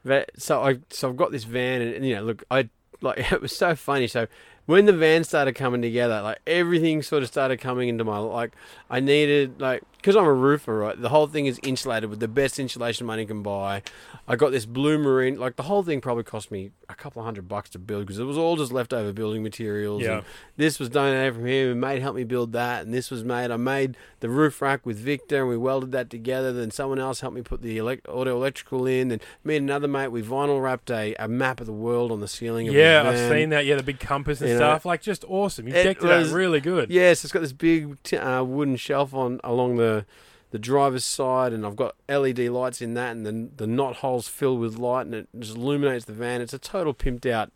[0.04, 2.68] That, so I so I've got this van and, and, you know look I
[3.00, 4.06] like it was so funny.
[4.06, 4.26] So
[4.66, 8.52] when the van started coming together, like everything sort of started coming into my like
[8.90, 11.00] I needed like because I'm a roofer, right?
[11.00, 13.82] The whole thing is insulated with the best insulation money can buy.
[14.28, 17.26] I got this blue marine, like the whole thing probably cost me a couple of
[17.26, 20.02] hundred bucks to build because it was all just leftover building materials.
[20.02, 20.18] Yeah.
[20.18, 20.24] and
[20.56, 23.50] this was donated from him, and mate helped me build that, and this was made.
[23.50, 26.52] I made the roof rack with Victor, and we welded that together.
[26.52, 29.10] Then someone else helped me put the elect- auto electrical in.
[29.10, 32.20] and me and another mate we vinyl wrapped a, a map of the world on
[32.20, 32.68] the ceiling.
[32.68, 33.66] Of Yeah, I've seen that.
[33.66, 34.84] Yeah, the big compass and know, stuff.
[34.84, 35.68] Like, just awesome.
[35.68, 36.90] You it decked it was- out really good.
[36.90, 40.04] Yes, it's got this big t- uh, wooden shelf on along the
[40.52, 44.28] the driver's side, and I've got LED lights in that, and then the knot holes
[44.28, 46.40] filled with light, and it just illuminates the van.
[46.40, 47.50] It's a total pimped out.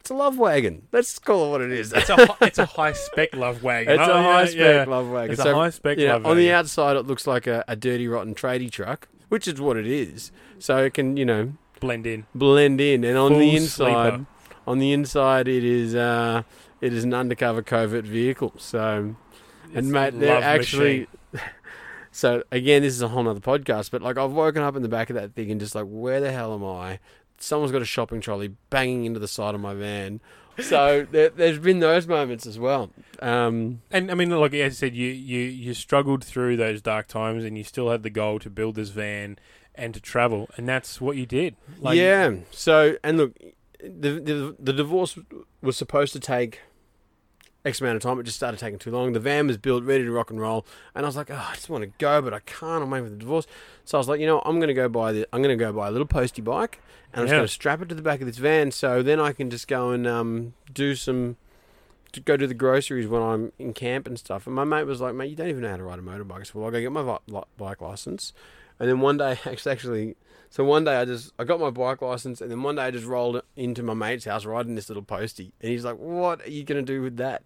[0.00, 0.86] It's a love wagon.
[0.92, 1.92] Let's call it what it is.
[1.92, 3.94] It's a hi- it's a high spec love wagon.
[3.98, 4.46] It's Oh, a yeah, high yeah.
[4.46, 5.32] spec love wagon.
[5.32, 8.06] It's a high spec know, love on the outside, it looks like a, a dirty,
[8.06, 10.30] rotten tradie truck, which is what it is.
[10.60, 12.24] So it can, you know, blend in.
[12.36, 13.02] blend in.
[13.02, 14.26] And on Full the inside, sleeper.
[14.66, 16.42] On the inside, it is uh,
[16.80, 18.52] it is an undercover covert vehicle.
[18.58, 19.16] So
[19.68, 21.08] It's and mate, they're actually.
[22.10, 24.88] so again, this is a whole nother podcast, but like I've woken up in the
[24.88, 26.98] back of that thing and just like, where the hell am I?
[27.38, 30.20] Someone's got a shopping trolley banging into the side of my van.
[30.58, 32.90] So there, there's been those moments as well.
[33.20, 37.08] Um, And I mean, look, as I said, you, you you struggled through those dark
[37.08, 39.38] times, and you still had the goal to build this van
[39.74, 41.56] and to travel, and that's what you did.
[41.78, 42.36] Like, yeah.
[42.50, 43.32] So and look,
[43.80, 45.18] the, the the divorce
[45.62, 46.60] was supposed to take
[47.64, 48.18] X amount of time.
[48.20, 49.12] It just started taking too long.
[49.12, 51.54] The van was built, ready to rock and roll, and I was like, oh, I
[51.54, 52.82] just want to go, but I can't.
[52.82, 53.46] I'm waiting for the divorce.
[53.84, 55.26] So I was like, you know, I'm going to go buy the.
[55.32, 56.80] I'm going to go buy a little postie bike,
[57.12, 57.42] and I'm just Yeah.
[57.42, 59.90] to strap it to the back of this van, so then I can just go
[59.90, 61.36] and um, do some.
[62.12, 64.46] To go do the groceries when I'm in camp and stuff.
[64.46, 66.46] And my mate was like, "Mate, you don't even know how to ride a motorbike."
[66.46, 68.32] So "Well, I'll go get my vi- li- bike license."
[68.78, 70.16] And then one day, actually, actually,
[70.50, 72.90] so one day I just I got my bike license, and then one day I
[72.90, 76.50] just rolled into my mate's house riding this little postie, and he's like, "What are
[76.50, 77.42] you gonna do with that?"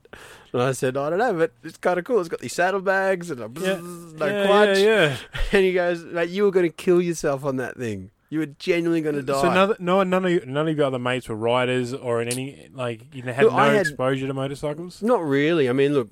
[0.52, 2.20] And I said, "I don't know, but it's kind of cool.
[2.20, 3.48] It's got these saddlebags and a Yeah.
[3.76, 5.16] bzzz, no yeah, clutch." yeah, yeah.
[5.52, 8.10] And he goes, "Mate, you were gonna kill yourself on that thing.
[8.28, 11.28] You were genuinely gonna die." So none, no, none of none of your other mates
[11.28, 15.02] were riders or in any like you had Look, no had- exposure to motorcycles.
[15.02, 15.68] Not really.
[15.68, 16.10] I mean, look,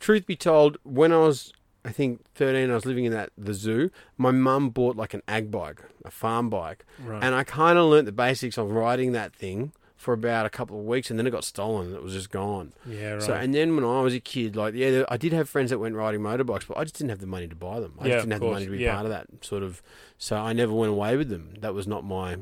[0.00, 1.52] truth be told, when I was,
[1.88, 3.90] I think, 13, I was living in that the zoo.
[4.16, 7.22] My mum bought like an ag bike, a farm bike, Right.
[7.24, 10.78] and I kind of learnt the basics of riding that thing for about a couple
[10.78, 12.72] of weeks, and then it got stolen and it was just gone.
[12.86, 13.22] yeah, right.
[13.22, 15.78] So, and then when I was a kid, like, yeah, I did have friends that
[15.80, 17.94] went riding motorbikes, but I just didn't have the money to buy them.
[17.98, 18.94] I Yeah, just didn't have the money to be yeah.
[18.94, 19.82] part of that sort of.
[20.18, 21.54] So I never went away with them.
[21.60, 22.36] That was not my.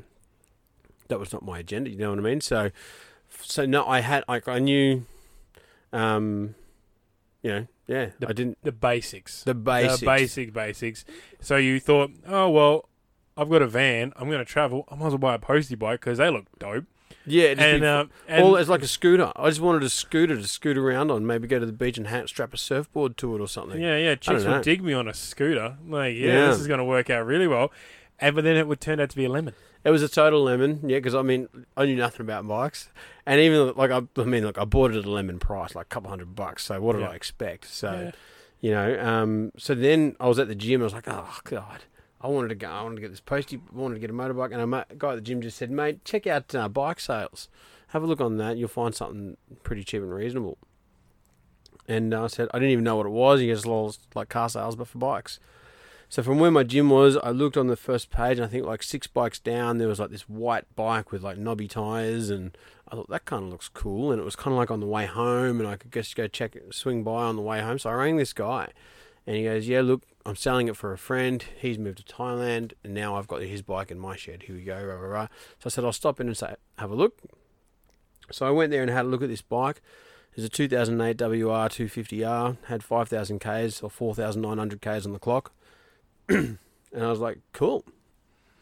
[1.09, 1.89] That was not my agenda.
[1.89, 2.41] You know what I mean?
[2.41, 2.71] So,
[3.41, 5.07] so no, I had like I knew,
[5.93, 6.55] um,
[7.43, 9.44] you know, yeah, I didn't the basics.
[9.44, 10.01] the basics.
[10.01, 11.05] The basic basics.
[11.40, 12.88] So you thought, oh well,
[13.37, 14.12] I've got a van.
[14.16, 14.85] I'm going to travel.
[14.90, 16.85] I might as well buy a postie bike because they look dope.
[17.29, 19.33] Yeah, and, be- um, and all it's like a scooter.
[19.35, 21.27] I just wanted a scooter to scoot around on.
[21.27, 23.81] Maybe go to the beach and ha- strap a surfboard to it or something.
[23.81, 25.77] yeah, yeah, chicks would dig me on a scooter.
[25.88, 26.46] Like, yeah, Yeah.
[26.49, 27.72] this is going to work out really well.
[28.20, 29.55] And but then it would turn out to be a lemon.
[29.87, 30.99] It was a total lemon, yeah.
[30.99, 32.88] Because I mean, I knew nothing about bikes,
[33.25, 35.87] and even like I, I mean, like I bought it at a lemon price, like
[35.87, 36.64] a couple hundred bucks.
[36.64, 37.11] So what did Yeah.
[37.11, 37.66] I expect?
[37.66, 38.11] So Yeah.
[38.61, 40.81] you know, um, so then I was at the gym.
[40.81, 41.85] I was like, oh god,
[42.20, 42.68] I wanted to go.
[42.68, 43.61] I wanted to get this postie.
[43.72, 46.05] I wanted to get a motorbike, and a guy at the gym just said, mate,
[46.05, 47.49] check out uh, bike sales.
[47.90, 48.57] Have a look on that.
[48.57, 50.59] You'll find something pretty cheap and reasonable.
[51.87, 53.38] And I said, I didn't even know what it was.
[53.40, 55.38] He goes, well, like car sales, but for bikes.
[56.09, 58.64] So from where my gym was, I looked on the first page, and I think
[58.64, 62.57] like six bikes down, there was like this white bike with like knobby tires, and
[62.88, 64.12] I thought that kind of looks cool.
[64.12, 66.29] And it was kind of like on the way home, and I could just go
[66.29, 67.79] check swing by on the way home.
[67.79, 68.71] So I rang this guy,
[69.27, 71.45] and he goes, "Yeah, look, I'm selling it for a friend.
[71.59, 74.45] He's moved to Thailand, and now I've got his bike in my shed.
[74.45, 75.29] Here we go." Rah, rah, rah.
[75.59, 77.19] So I said, "I'll stop in and say, have a look."
[78.31, 79.83] So I went there and had a look at this bike.
[80.35, 85.53] It's a 2008 WR 250R, had 5,000 Ks or 4,900 Ks on the clock.
[86.29, 86.59] and
[86.99, 87.85] I was like, cool.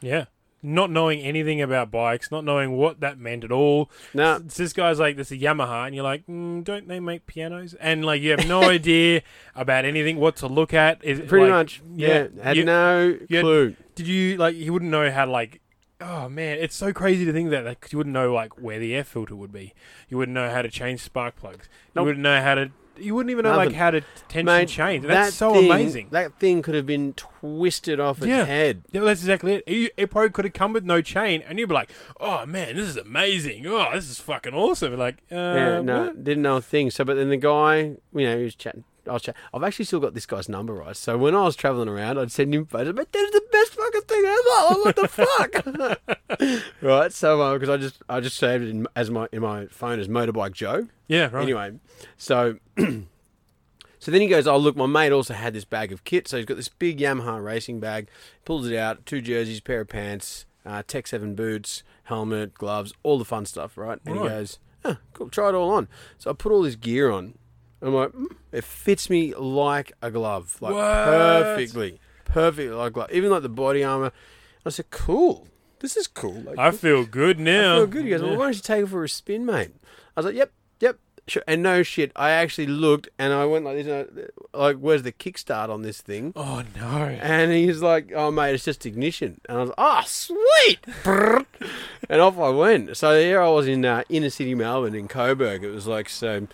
[0.00, 0.27] Yeah.
[0.66, 3.90] Not knowing anything about bikes, not knowing what that meant at all.
[4.14, 7.00] Now, It's this guy's like, this is a Yamaha, and you're like, mm, don't they
[7.00, 7.74] make pianos?
[7.74, 9.20] And like, you have no idea
[9.55, 11.05] about anything, what to look at.
[11.05, 13.77] Is pretty like- much, yeah, had You- no you had- clue.
[13.94, 14.57] Did you like?
[14.57, 15.61] You wouldn't know how to like.
[16.00, 18.94] Oh man, it's so crazy to think that like, you wouldn't know like where the
[18.94, 19.72] air filter would be.
[20.09, 21.68] You wouldn't know how to change spark plugs.
[21.94, 22.03] Nope.
[22.03, 22.70] You wouldn't know how to.
[22.96, 25.04] You wouldn't even know like how to tension Mate, change.
[25.04, 26.09] That's that so thing- amazing.
[26.11, 28.44] That thing could have been twisted off its Yeah.
[28.44, 28.83] head.
[28.92, 29.68] Yeah, that's exactly it.
[29.68, 32.76] You- It probably could have come with no chain, and you'd be like, "Oh man,
[32.76, 33.66] this is amazing!
[33.66, 36.24] Oh, this is fucking awesome!" Like, uh, yeah, no, what?
[36.24, 36.90] didn't know a thing.
[36.90, 37.76] So, but then the guy,
[38.14, 38.85] you know, he was chatting.
[39.09, 39.40] I was chatting.
[39.53, 40.97] I've actually still got this guy's number, right?
[40.97, 42.95] So when I was traveling around, I'd send him photos.
[42.95, 44.81] But that's the best fucking thing ever.
[44.81, 46.62] What the fuck?
[46.83, 47.12] right.
[47.12, 50.09] So because I just I just saved it in, as my in my phone as
[50.09, 50.88] motorbike Joe.
[51.09, 51.43] yeah, right.
[51.43, 51.75] Anyway,
[52.17, 56.29] so so then he goes, "Oh look, my mate also had this bag of kit.
[56.29, 58.09] So he's got this big Yamaha racing bag.
[58.45, 63.19] Pulls it out, two jerseys, pair of pants, uh, Tech Seven boots, helmet, gloves, all
[63.19, 64.29] the fun stuff, right?" And he Right.
[64.31, 65.88] goes, "Oh, cool, try it all on."
[66.19, 67.38] So I put all this gear on.
[67.88, 70.83] I'm like, mm, it fits me like a glove, like What?
[71.05, 73.11] perfectly, perfectly like a glove.
[73.12, 74.12] Even like the body armor.
[74.66, 75.49] I said, "Cool,
[75.81, 77.75] this is cool." Like, I feel good now.
[77.75, 78.05] I feel good.
[78.05, 78.29] He goes, Yeah.
[78.29, 79.73] well, why don't you take it for a spin, mate?
[80.16, 80.99] I was like, yep, yep.
[81.27, 81.42] Sure.
[81.47, 85.03] And no shit, I actually looked and I went like this, and I- like, where's
[85.03, 86.33] the kickstart on this thing?
[86.37, 86.87] Oh no!
[87.20, 89.40] And he's like, oh, mate, it's just ignition.
[89.49, 90.81] And I was like, oh, sweet.
[92.11, 92.97] And off I went.
[92.97, 95.64] So here I was in uh, inner city Melbourne in Coburg.
[95.64, 96.47] It was like so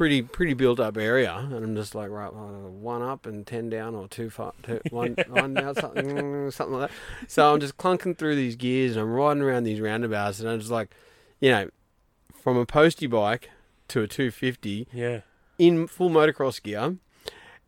[0.00, 1.30] pretty pretty built up area.
[1.34, 5.14] And I'm just like, right, one up and ten down or two, far, two one,
[5.28, 6.96] one down, something, something like that.
[7.28, 10.58] So I'm just clunking through these gears and I'm riding around these roundabouts and I'm
[10.58, 10.94] just like,
[11.38, 11.68] you know,
[12.32, 13.50] from a postie bike
[13.88, 15.20] to a 250 Yeah.
[15.58, 16.96] in full motocross gear.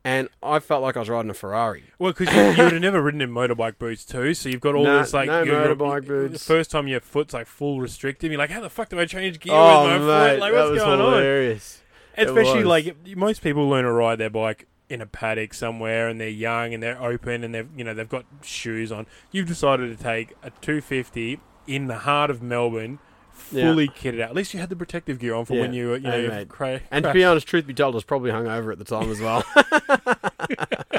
[0.03, 1.85] And I felt like I was riding a Ferrari.
[1.99, 4.75] Well, because you, you would have never ridden in motorbike boots too, so you've got
[4.75, 6.47] all No- this like no your- your- motorbike The boots.
[6.47, 9.38] first time your foot's like full restrictive, you're like, "How the fuck do I change
[9.38, 10.38] gear oh, with my mate, foot?
[10.40, 11.77] Like, what's going on?" hilarious.
[11.77, 11.82] It
[12.16, 12.66] Especially was.
[12.66, 16.75] like most people learn to ride their bike in a paddock somewhere, and they're young
[16.75, 19.07] and they're open and they've you know they've got shoes on.
[19.31, 22.98] You've decided to take a 250 in the heart of Melbourne,
[23.51, 23.72] Yeah.
[23.72, 24.31] fully kitted out.
[24.31, 26.44] At least you had the protective gear on for when you were, you know Hey,
[26.44, 29.11] cra- And to be honest, truth be told, I was probably hungover at the time
[29.11, 29.44] as well.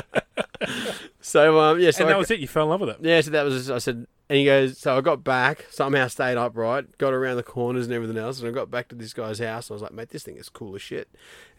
[1.22, 2.40] so um, yeah, so and I, that was it.
[2.40, 2.98] You fell in love with it.
[3.02, 6.38] yeah, so that was I said, and he goes, so I got back, somehow stayed
[6.38, 9.38] upright, got around the corners and everything else, and I got back to this guy's
[9.38, 9.70] house.
[9.70, 11.08] And I was like, mate, this thing is cool as shit.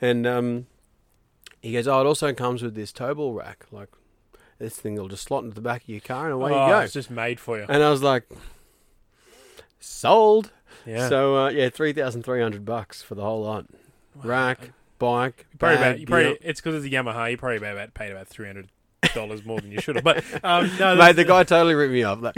[0.01, 0.67] And um,
[1.63, 3.91] he goes, oh, it also comes with this tow ball rack, like
[4.59, 6.73] this thing will just slot into the back of your car, and away oh, you
[6.73, 6.81] go.
[6.81, 7.67] It's just made for you.
[7.69, 8.29] And I was like,
[9.79, 10.51] sold.
[10.85, 11.09] Yeah.
[11.09, 13.67] So uh, yeah, three thousand three hundred bucks for the whole lot.
[14.17, 17.31] Rack, bike, You probably bag, about, you probably, it's because it's a Yamaha.
[17.31, 18.69] You probably about paid about three hundred
[19.13, 20.05] dollars more than you should have.
[20.05, 22.21] But um, no, Mate, the guy totally ripped me off.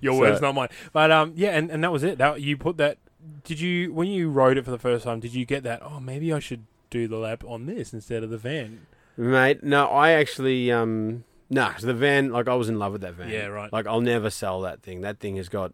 [0.00, 0.68] Your so- words, not mine.
[0.92, 2.18] But um, yeah, and, and that was it.
[2.18, 2.98] That you put that.
[3.44, 5.20] Did you when you rode it for the first time?
[5.20, 5.80] Did you get that?
[5.82, 8.86] Oh, maybe I should do the lap on this instead of the van.
[9.16, 13.02] mate, no, I actually um, no, 'cause the van, like I was in love with
[13.02, 13.28] that van.
[13.30, 13.72] Yeah, right.
[13.72, 15.02] Like I'll never sell that thing.
[15.02, 15.72] That thing has got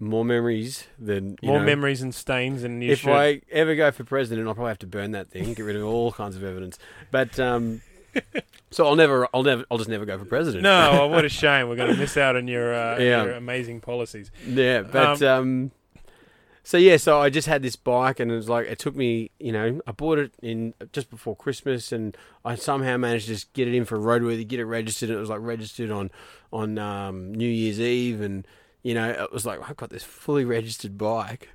[0.00, 3.10] more memories than More know, memories and stains, and you If should.
[3.12, 5.84] I ever go for president, I'll probably have to burn that thing, get rid of
[5.84, 6.78] all kinds of evidence.
[7.10, 7.82] But um,
[8.70, 10.62] so I'll never, I'll never, I'll just never go for president.
[10.62, 11.68] no, what a shame.
[11.68, 13.24] We're going to miss out on your uh, Yeah.
[13.24, 14.30] your amazing policies.
[14.46, 15.70] Yeah, but um,
[16.62, 19.30] so yeah, so I just had this bike, and it was like it took me,
[19.38, 23.52] you know, I bought it in just before Christmas, and I somehow managed to just
[23.52, 25.10] get it in for roadworthy, get it registered.
[25.10, 26.10] And it was like registered on
[26.52, 28.46] on um, New Year's Eve, and
[28.82, 31.50] you know, it was like I've got this fully registered bike,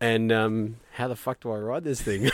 [0.00, 2.30] and um, how the fuck do I ride this thing?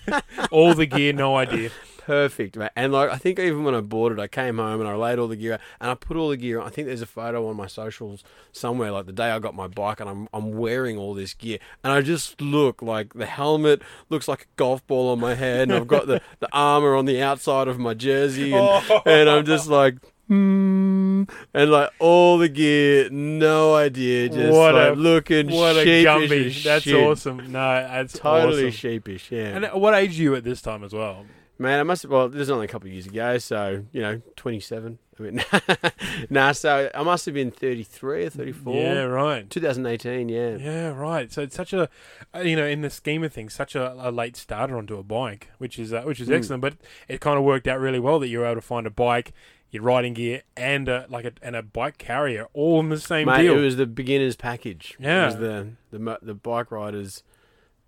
[0.50, 1.70] All the gear, no idea.
[2.08, 2.70] Perfect, mate.
[2.74, 5.18] And like, I think even when I bought it, I came home and I laid
[5.18, 6.58] all the gear out, and I put all the gear.
[6.58, 6.66] on.
[6.66, 9.66] I think there's a photo on my socials somewhere, like the day I got my
[9.66, 13.82] bike, and I'm I'm wearing all this gear, and I just look like the helmet
[14.08, 17.04] looks like a golf ball on my head, and I've got the, the armor on
[17.04, 19.96] the outside of my jersey, and, and I'm just like.
[20.28, 21.24] Hmm.
[21.54, 26.64] And like all the gear, no idea, just What like a- looking What a sheepish
[26.64, 26.94] That's shit.
[26.94, 27.50] awesome.
[27.50, 28.70] No, that's Totally awesome.
[28.72, 29.56] sheepish, yeah.
[29.56, 31.24] And what age are you at this time as well?
[31.60, 34.00] Man, I must have, well, this is only a couple of years ago, so, you
[34.00, 34.98] know, 27.
[35.18, 35.42] I mean,
[36.30, 38.74] nah, so I must have been 33 or 34.
[38.76, 39.50] Yeah, right.
[39.50, 40.56] 2018, yeah.
[40.56, 41.32] Yeah, right.
[41.32, 41.88] So it's such a,
[42.32, 45.02] uh, you know, in the scheme of things, such a, a late starter onto a
[45.02, 46.36] bike, which is uh, which is Mm.
[46.36, 46.60] excellent.
[46.60, 46.74] But
[47.08, 49.32] it kind of worked out really well that you were able to find a bike,
[49.70, 53.26] your riding gear, and a, like a and a bike carrier all in the same
[53.26, 53.58] Mate, deal.
[53.58, 54.96] it was the beginner's package.
[54.98, 55.22] Yeah.
[55.22, 57.22] It was the, the, the bike rider's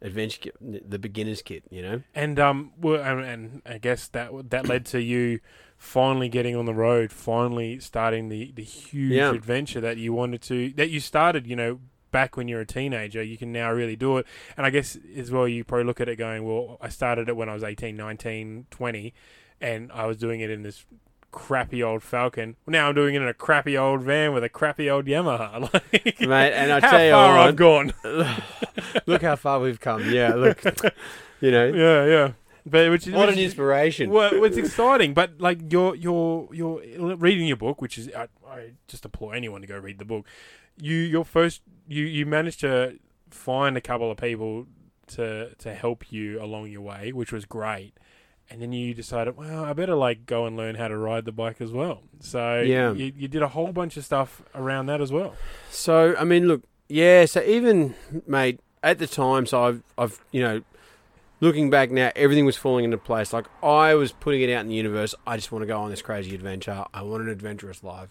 [0.03, 2.03] adventure kit, the beginner's kit, you know?
[2.15, 5.41] And um, well, and, and I guess that that led to you
[5.77, 9.33] finally getting on the road, finally starting the the huge Yeah.
[9.33, 11.47] adventure that you wanted to that you started.
[11.47, 14.27] You know, back when you're a teenager, you can now really do it.
[14.57, 17.37] And I guess as well, you probably look at it going, well, I started it
[17.37, 19.15] when I was 18, 19, 20,
[19.61, 20.85] and I was doing it in this
[21.31, 22.57] crappy old Falcon.
[22.67, 25.71] Now I'm doing it in a crappy old van with a crappy old Yamaha.
[25.93, 27.93] Like, Mate, and I tell you how far I've gone.
[29.07, 30.11] look how far we've come.
[30.11, 30.63] Yeah, look,
[31.41, 32.33] you know, Yeah, yeah.
[32.67, 34.11] But which what which an inspiration.
[34.11, 38.73] Well, it's exciting, but like you're you're you're reading your book, which is I, I
[38.87, 40.27] just implore anyone to go read the book.
[40.81, 42.99] You your first you you managed to
[43.31, 44.67] find a couple of people
[45.09, 47.95] to to help you along your way, which was great.
[48.51, 51.31] And then you decided, well, I better like go and learn how to ride the
[51.33, 52.03] bike as well.
[52.19, 52.93] So Yeah.
[52.93, 55.35] you, you did a whole bunch of stuff around that as well.
[55.71, 57.27] So I mean, look, yeah.
[57.27, 57.95] So even
[58.27, 60.63] mate, at the time, so I've, I've, you know,
[61.41, 63.33] looking back now, everything was falling into place.
[63.33, 65.15] Like I was putting it out in the universe.
[65.27, 66.85] I just want to go on this crazy adventure.
[66.93, 68.09] I want an adventurous life.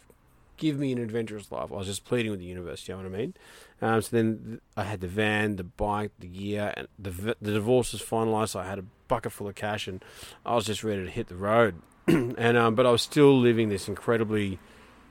[0.56, 1.72] Give me an adventurous life.
[1.72, 2.88] I was just pleading with the universe.
[2.88, 3.34] You know what I mean?
[3.82, 7.92] Um, so then I had the van, the bike, the gear, and the the divorce
[7.94, 8.50] was finalised.
[8.50, 10.02] So I had a bucket full of cash, and
[10.46, 11.76] I was just ready to hit the road.
[12.08, 14.58] and um, but I was still living this incredibly,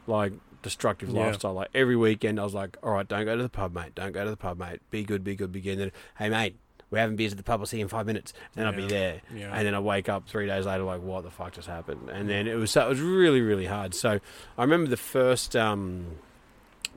[0.06, 0.32] like
[0.62, 1.26] destructive Yeah.
[1.26, 1.52] lifestyle.
[1.52, 3.94] Like every weekend, I was like, "All right, don't go to the pub, mate.
[3.94, 4.80] Don't go to the pub, mate.
[4.90, 6.56] Be good, be good, be good." And then, hey, mate,
[6.90, 7.60] we're having beers at the pub.
[7.60, 8.32] I'll see you in five minutes.
[8.56, 9.20] And I'll be there.
[9.34, 9.52] Yeah.
[9.54, 12.08] And then I wake up three days later, like, what the fuck just happened?
[12.10, 13.94] And then it was so it was really really hard.
[13.94, 14.18] So
[14.56, 16.06] I remember the first um,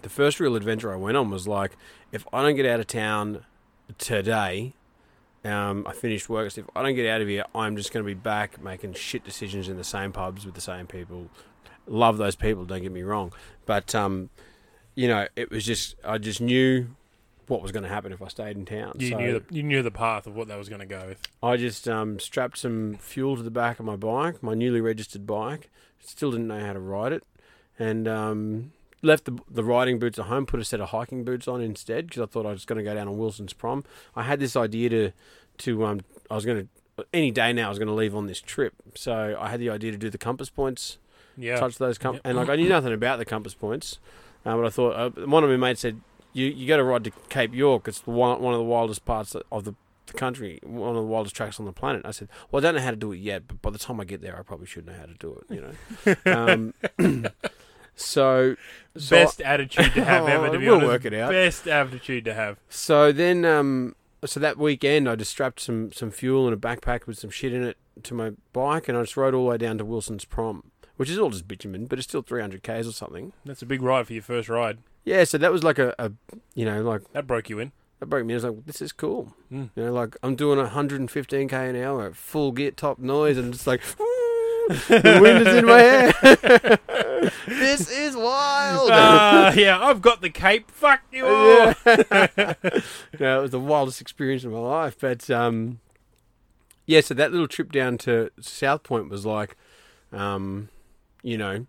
[0.02, 1.76] the first real adventure I went on was like,
[2.12, 3.44] if I don't get out of town
[3.98, 4.74] today.
[5.44, 6.52] Um, I finished work.
[6.52, 8.94] So if I don't get out of here, I'm just going to be back making
[8.94, 11.30] shit decisions in the same pubs with the same people.
[11.88, 12.66] Love those people.
[12.66, 13.34] Don't get me wrong,
[13.66, 14.30] but um,
[14.94, 16.88] you know, it was just I just knew
[17.48, 18.94] what was going to happen if I stayed in town.
[19.00, 21.08] you so knew the you knew the path of what that was going to go
[21.08, 21.22] with.
[21.42, 25.26] I just um, strapped some fuel to the back of my bike, my newly registered
[25.28, 25.70] bike.
[26.00, 27.24] Still didn't know how to ride it,
[27.78, 30.46] and um, left the, the riding boots at home.
[30.46, 32.84] Put a set of hiking boots on instead because I thought I was going to
[32.84, 33.84] go down on Wilson's prom.
[34.16, 35.12] I had this idea to
[35.60, 38.28] to um, I was going to any day now I was going to leave on
[38.28, 40.98] this trip, so I had the idea to do the compass points
[41.38, 41.58] Yeah.
[41.60, 42.22] touch those com- Yep.
[42.26, 43.98] and like I knew nothing about the compass points,
[44.46, 46.00] uh, but I thought uh, one of my mates said
[46.34, 47.88] you you got to ride to Cape York.
[47.88, 49.74] It's the one one of the wildest parts of the,
[50.08, 52.04] the country, one of the wildest tracks on the planet.
[52.06, 54.00] I said, well, I don't know how to do it yet, but by the time
[54.00, 55.54] I get there, I probably should know how to do it.
[55.56, 55.62] You
[56.26, 57.26] know, um,
[57.96, 58.56] so
[58.98, 60.50] so Best attitude to have ever.
[60.50, 61.32] To be We'll honest, work it out.
[61.32, 62.58] Best attitude to have.
[62.70, 67.08] So then, um, so that weekend, I just strapped some some fuel in a backpack
[67.08, 69.58] with some shit in it to my bike, and I just rode all the way
[69.58, 72.92] down to Wilson's Prom, which is all just bitumen, but it's still 300 k's or
[72.92, 73.34] something.
[73.46, 74.80] That's a big ride for your first ride.
[75.04, 76.12] Yeah, so that was like a, a
[76.54, 77.72] you know, like That broke you in.
[78.00, 78.34] that broke me.
[78.34, 79.34] I was like, this is cool.
[79.52, 79.70] Mm.
[79.76, 83.66] You know, like I'm doing 115 k an hour, full gear, top noise, and it's
[83.68, 83.82] like.
[84.88, 86.80] the wind is in my hair.
[87.48, 88.90] This is wild.
[88.92, 90.72] Ah, yeah, I've got the cape.
[90.72, 91.74] Fuck you all.
[91.86, 92.54] Yeah.
[93.20, 94.98] no, it was the wildest experience of my life.
[95.00, 95.80] But um,
[96.86, 99.56] yeah, so that little trip down to South Point was like,
[100.12, 100.70] um,
[101.24, 101.68] you know,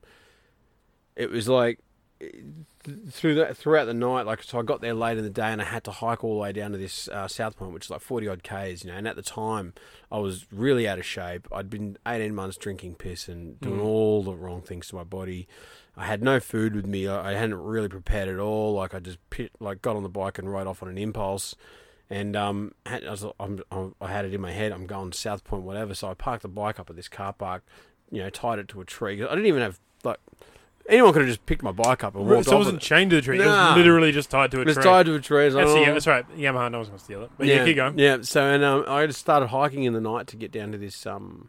[1.17, 1.79] it was like
[3.11, 4.27] through that throughout the night.
[4.27, 6.35] Like, so I got there late in the day, and I had to hike all
[6.35, 8.85] the way down to this uh, South Point, which is like forty odd k's.
[8.85, 9.73] You know, and at the time,
[10.11, 11.47] I was really out of shape.
[11.53, 13.85] I'd been eighteen months drinking piss and doing Mm.
[13.85, 15.47] all the wrong things to my body.
[15.97, 17.07] I had no food with me.
[17.07, 18.75] I I hadn't really prepared at all.
[18.75, 21.55] Like I just pit, like got on the bike and rode off on an impulse.
[22.11, 23.25] And um, had, I, was,
[24.01, 24.71] I had it in my head.
[24.73, 25.95] I'm going to South Point, whatever.
[25.95, 27.65] So I parked the bike up at this car park.
[28.11, 29.23] You know, tied it to a tree.
[29.23, 30.19] I didn't even have like
[30.89, 32.59] anyone could have just picked my bike up and walked so it off.
[32.61, 33.41] wasn't with chained to the tree.
[33.41, 33.69] It Nah.
[33.71, 34.85] was literally just tied to a It was tree.
[34.85, 35.49] tied to a tree.
[35.51, 36.25] Like, That's, the, that's right.
[36.37, 37.31] Yamaha, no one's gonna steal it.
[37.39, 37.99] But yeah, keep going.
[37.99, 40.79] Yeah, so and um, I just started hiking in the night to get down to
[40.79, 41.49] this um,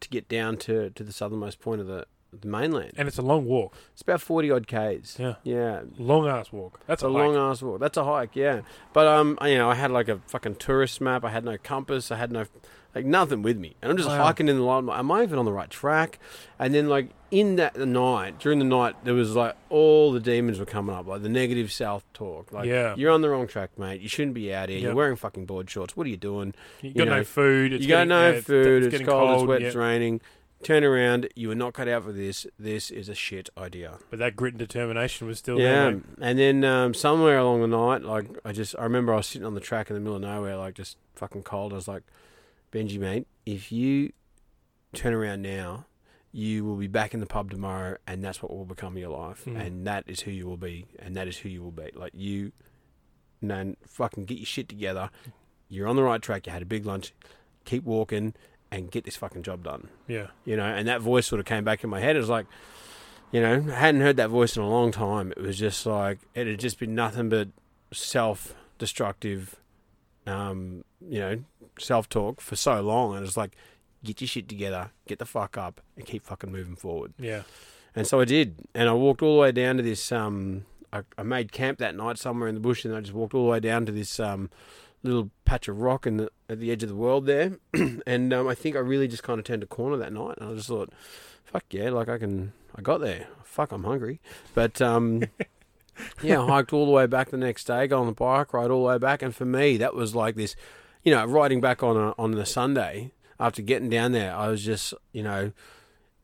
[0.00, 2.04] to get down to, to the southernmost point of the,
[2.38, 2.92] the mainland.
[2.96, 3.74] And it's a long walk.
[3.92, 5.16] It's about forty odd k's.
[5.18, 5.36] Yeah.
[5.44, 6.80] yeah, Long ass walk.
[6.86, 7.80] That's it's a a long ass walk.
[7.80, 8.62] That's a hike, yeah.
[8.92, 11.24] But um, I- you know, I had like a fucking tourist map.
[11.24, 12.10] I had no compass.
[12.10, 12.44] I had no
[12.94, 14.24] like nothing with me, and I'm just Wow.
[14.24, 14.88] hiking in the line.
[14.88, 16.18] Am I even on the right track?
[16.60, 17.08] And then like
[17.40, 20.94] in that the night, during the night, there was like all the demons were coming
[20.94, 22.52] up, like the negative self talk.
[22.52, 22.94] Like, Yeah.
[22.96, 24.00] you're on the wrong track, mate.
[24.00, 24.78] You shouldn't be out here.
[24.78, 24.84] Yep.
[24.84, 25.96] You're wearing fucking board shorts.
[25.96, 26.54] What are you doing?
[26.80, 27.72] You got know, no food.
[27.72, 28.82] It's you got getting- no yeah, food.
[28.84, 29.60] It's, getting cold, It's wet.
[29.60, 29.66] yeah.
[29.66, 30.20] It's raining.
[30.62, 31.28] Turn around.
[31.34, 32.46] You were not cut out for this.
[32.58, 33.98] This is a shit idea.
[34.08, 35.90] But that grit and determination was still yeah, there.
[35.92, 36.02] mate.
[36.22, 39.44] and then um, somewhere along the night, like I just, I remember I was sitting
[39.44, 41.72] on the track in the middle of nowhere, like just fucking cold.
[41.72, 42.02] I was like,
[42.72, 44.12] Benji, mate, if you
[44.94, 45.84] turn around now,
[46.36, 49.44] you will be back in the pub tomorrow, and that's what will become your life,
[49.44, 49.60] Mm.
[49.66, 51.90] and that is who you will be, and that is who you will be.
[51.94, 52.50] Like you,
[53.40, 55.10] no, fucking get your shit together.
[55.68, 56.46] You're on the right track.
[56.46, 57.12] You had a big lunch.
[57.64, 58.34] Keep walking
[58.70, 60.28] and get this fucking job done Yeah.
[60.44, 62.16] you know, and that voice sort of came back in my head.
[62.16, 62.46] It was like,
[63.30, 65.30] you know, I hadn't heard that voice in a long time.
[65.32, 67.48] It was just like it had just been nothing but
[67.92, 69.56] self-destructive,
[70.26, 71.44] um, you know,
[71.78, 73.52] self-talk for so long, and it's like,
[74.04, 77.14] get your shit together, get the fuck up, and keep fucking moving forward.
[77.18, 77.42] Yeah.
[77.96, 80.10] And so I did, and I walked all the way down to this.
[80.10, 83.34] Um, I, I made camp that night somewhere in the bush, and I just walked
[83.34, 84.50] all the way down to this um,
[85.02, 87.58] little patch of rock in the, at the edge of the world there.
[88.06, 90.50] and um, I think I really just kind of turned a corner that night, and
[90.50, 90.92] I just thought,
[91.44, 93.28] "Fuck yeah!" Like I can, I got there.
[93.44, 94.20] Fuck, I'm hungry,
[94.54, 95.22] but um,
[96.22, 98.70] yeah, I hiked all the way back the next day, got on the bike ride
[98.70, 100.56] all the way back, and for me, that was like this,
[101.04, 104.34] you know, riding back on a, on the Sunday after getting down there.
[104.34, 105.52] I was just, you know,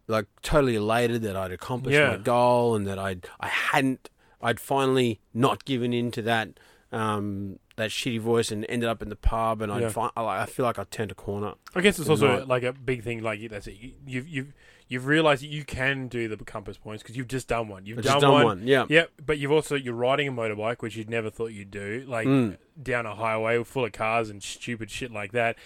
[0.06, 2.10] like totally elated that I'd accomplished Yeah.
[2.10, 4.10] my goal and that I'd I hadn't
[4.42, 6.48] I'd finally not given in to that
[6.92, 9.88] um, that shitty voice and ended up in the pub and I'd Yeah.
[9.90, 11.54] fi- I I feel like I turned a corner.
[11.74, 13.22] I guess it's also like a big thing.
[13.22, 13.76] Like that's it.
[13.80, 14.52] You- You've you've
[14.88, 17.86] you've realised that you can do the compass points because you've just done one.
[17.86, 18.44] You've done, just done one.
[18.44, 18.66] one.
[18.66, 18.86] Yeah.
[18.88, 22.26] Yep, but you've also you're riding a motorbike, which you'd never thought you'd do, like
[22.26, 22.56] Mm.
[22.82, 25.56] down a highway full of cars and stupid shit like that.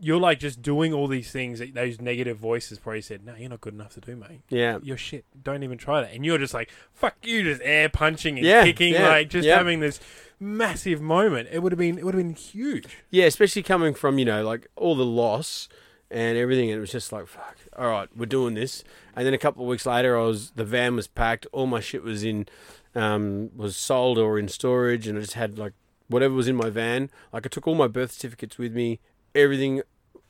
[0.00, 3.50] You're like just doing all these things that those negative voices probably said, "No, you're
[3.50, 4.42] not good enough to do, mate.
[4.48, 4.78] Yeah.
[4.82, 5.24] You're shit.
[5.42, 8.64] Don't even try that." And you're just like, "Fuck you!" Just air punching and Yeah,
[8.64, 9.56] kicking, yeah, like just yeah.
[9.56, 9.98] having this
[10.40, 11.48] massive moment.
[11.50, 12.86] It would have been it would have been huge.
[13.10, 15.68] Yeah, especially coming from, you know, like all the loss
[16.10, 16.70] and everything.
[16.70, 18.84] And it was just like, fuck, all right, we're doing this.
[19.16, 21.46] And then a couple of weeks later, I was, the van was packed.
[21.52, 22.46] All my shit was in,
[22.94, 25.06] um, was sold or in storage.
[25.06, 25.72] And I just had like
[26.08, 27.10] whatever was in my van.
[27.32, 29.00] Like I took all my birth certificates with me.
[29.34, 29.82] Everything,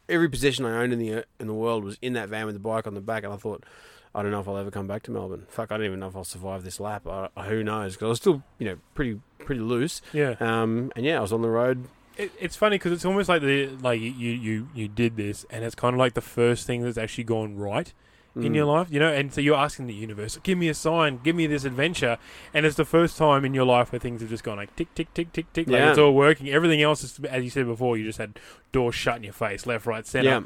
[0.09, 2.61] every possession I owned in the, in the world was in that van with the
[2.61, 3.24] bike on the back.
[3.24, 3.64] And I thought,
[4.14, 5.46] I don't know if I'll ever come back to Melbourne.
[5.49, 7.07] Fuck, I don't even know if I'll survive this lap.
[7.07, 7.94] I, who knows?
[7.94, 10.03] Because I was still, you know, pretty, pretty loose.
[10.12, 10.34] Yeah.
[10.40, 11.86] Um, and yeah, I was on the road
[12.16, 15.64] It, it's funny because it's almost like the like you you you did this, and
[15.64, 17.94] it's kind of like the first thing that's actually gone right
[18.37, 18.55] in Mm.
[18.55, 19.12] your life, you know.
[19.12, 22.18] And so you're asking the universe, "Give me a sign, give me this adventure,"
[22.55, 24.95] and it's the first time in your life where things have just gone like tick
[24.95, 25.91] tick tick tick tick, like Yeah.
[25.91, 26.49] it's all working.
[26.49, 28.39] Everything else is, as you said before, you just had
[28.72, 30.29] doors shut in your face, left, right, center.
[30.31, 30.41] Yeah.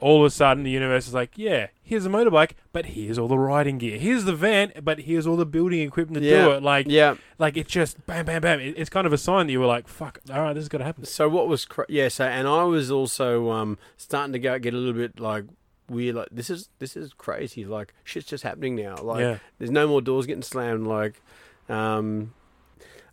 [0.00, 3.28] All of a sudden, the universe is like, "Yeah, here's a motorbike, but here's all
[3.28, 3.96] the riding gear.
[3.98, 7.14] Here's the van, but here's all the building equipment to do it." Like, Yeah.
[7.38, 8.58] like it's just bam, bam, bam.
[8.58, 10.68] It, it's kind of a sign that you were like, "Fuck, all right, this is
[10.68, 12.08] gonna happen." So what was cra- yeah?
[12.08, 15.44] So and I was also um, starting to go get a little bit like
[15.88, 16.16] weird.
[16.16, 17.64] Like this is this is crazy.
[17.64, 18.96] Like shit's just happening now.
[18.96, 20.86] Like yeah, there's no more doors getting slammed.
[20.86, 21.20] Like
[21.68, 22.34] um,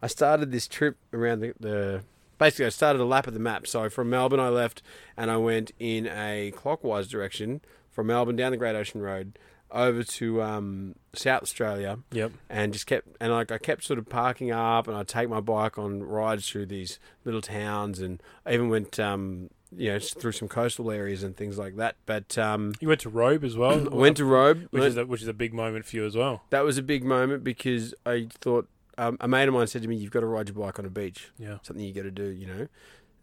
[0.01, 2.03] I started this trip around the, the
[2.37, 3.67] basically I started a lap of the map.
[3.67, 4.81] So from Melbourne I left
[5.17, 7.61] and I went in a clockwise direction
[7.91, 9.37] from Melbourne down the Great Ocean Road
[9.71, 14.07] over to um, South Australia yep, and just kept and like I kept sort of
[14.07, 18.53] parking up and I'd take my bike on rides through these little towns and I
[18.53, 22.73] even went um you know through some coastal areas and things like that but um
[22.79, 23.73] you went to Robe as well.
[23.91, 26.15] I went to Robe which is a, which is a big moment for you as
[26.15, 26.43] well.
[26.49, 28.67] that was a big moment because I thought
[28.97, 30.85] um, a mate of mine said to me you've got to ride your bike on
[30.85, 32.67] a beach Yeah, something you got to do you know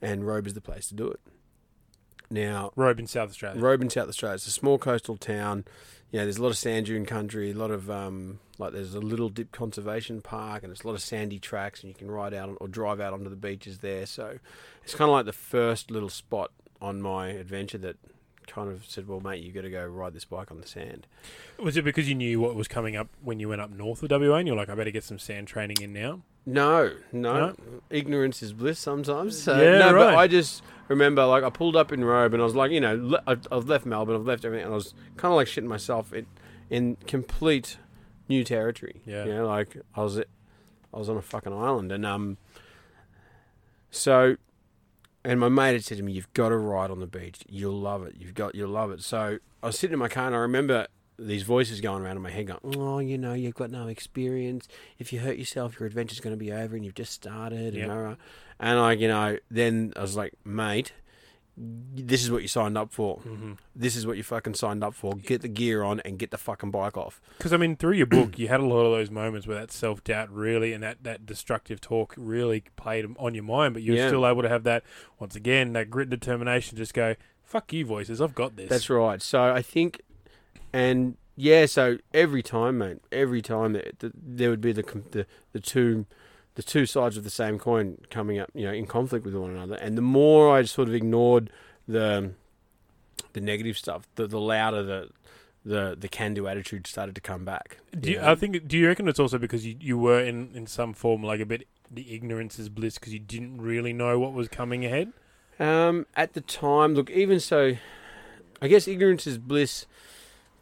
[0.02, 1.20] and Robe is the place to do it
[2.30, 3.60] now Robe in South Australia.
[3.60, 4.34] Robe in South Australia.
[4.34, 5.64] It's a small coastal town.
[6.12, 8.94] You know, there's a lot of sand dune country, a lot of um, like there's
[8.94, 12.10] a little dip conservation park, and it's a lot of sandy tracks, and you can
[12.10, 14.04] ride out or drive out onto the beaches there.
[14.04, 14.38] So
[14.84, 16.50] it's kind of like the first little spot
[16.82, 17.96] on my adventure that
[18.46, 21.06] kind of said, "Well, mate, you've got to go ride this bike on the sand."
[21.58, 24.10] Was it because you knew what was coming up when you went up north of
[24.10, 26.20] WA, and you're like, I better get some sand training in now?
[26.44, 27.54] No, no, No?
[27.90, 29.40] ignorance is bliss sometimes.
[29.40, 30.16] So, Yeah, no, but.
[30.16, 32.96] I just remember like I pulled up in Robe and I was like, you know,
[33.00, 35.66] le- I've, I've left Melbourne, I've left everything, and I was kind of like shitting
[35.68, 36.26] myself in,
[36.68, 37.78] in complete
[38.28, 39.02] new territory.
[39.06, 39.24] Yeah.
[39.24, 40.24] you know, like I was, I
[40.98, 42.38] was on a fucking island, and um,
[43.90, 44.36] so,
[45.24, 47.40] and my mate had said to me, "You've got to ride on the beach.
[47.48, 48.16] You'll love it.
[48.18, 50.86] You've got, you'll love it." So I was sitting in my car, and I remember
[51.26, 54.68] these voices going around in my head, going, "Oh, you know, you've got no experience.
[54.98, 57.82] If you hurt yourself, your adventure's going to be over, and you've just started." Yep.
[57.84, 58.16] And, all right.
[58.60, 60.92] and I, you know, then I was like, "Mate."
[61.54, 63.18] This is what you signed up for.
[63.20, 63.58] Mhm.
[63.76, 65.12] This is what you fucking signed up for.
[65.14, 67.20] Get the gear on and get the fucking bike off.
[67.36, 69.70] Because I mean, through your book, you had a lot of those moments where that
[69.70, 73.92] self doubt really and that, that destructive talk really played on your mind, but you
[73.92, 74.08] were Yeah.
[74.08, 74.82] still able to have that
[75.18, 76.78] once again that grit and determination.
[76.78, 78.22] Just go, fuck you, voices.
[78.22, 78.70] I've got this.
[78.70, 79.20] That's right.
[79.20, 80.00] So I think,
[80.72, 86.06] and yeah, so every time, mate, every time there would be the the the two
[86.54, 89.50] the two sides of the same coin coming up, you know, in conflict with one
[89.50, 91.50] another, and the more I sort of ignored
[91.88, 92.32] the
[93.32, 95.08] the negative stuff, the the louder the
[95.64, 97.78] the the can do attitude started to come back.
[97.98, 98.20] Do you.
[98.20, 98.66] I think?
[98.66, 101.46] Do you reckon it's also because you, you were in, in some form like a
[101.46, 105.12] bit the ignorance is bliss because you didn't really know what was coming ahead?
[105.60, 107.76] Um, at the time, look, even so,
[108.60, 109.86] I guess ignorance is bliss.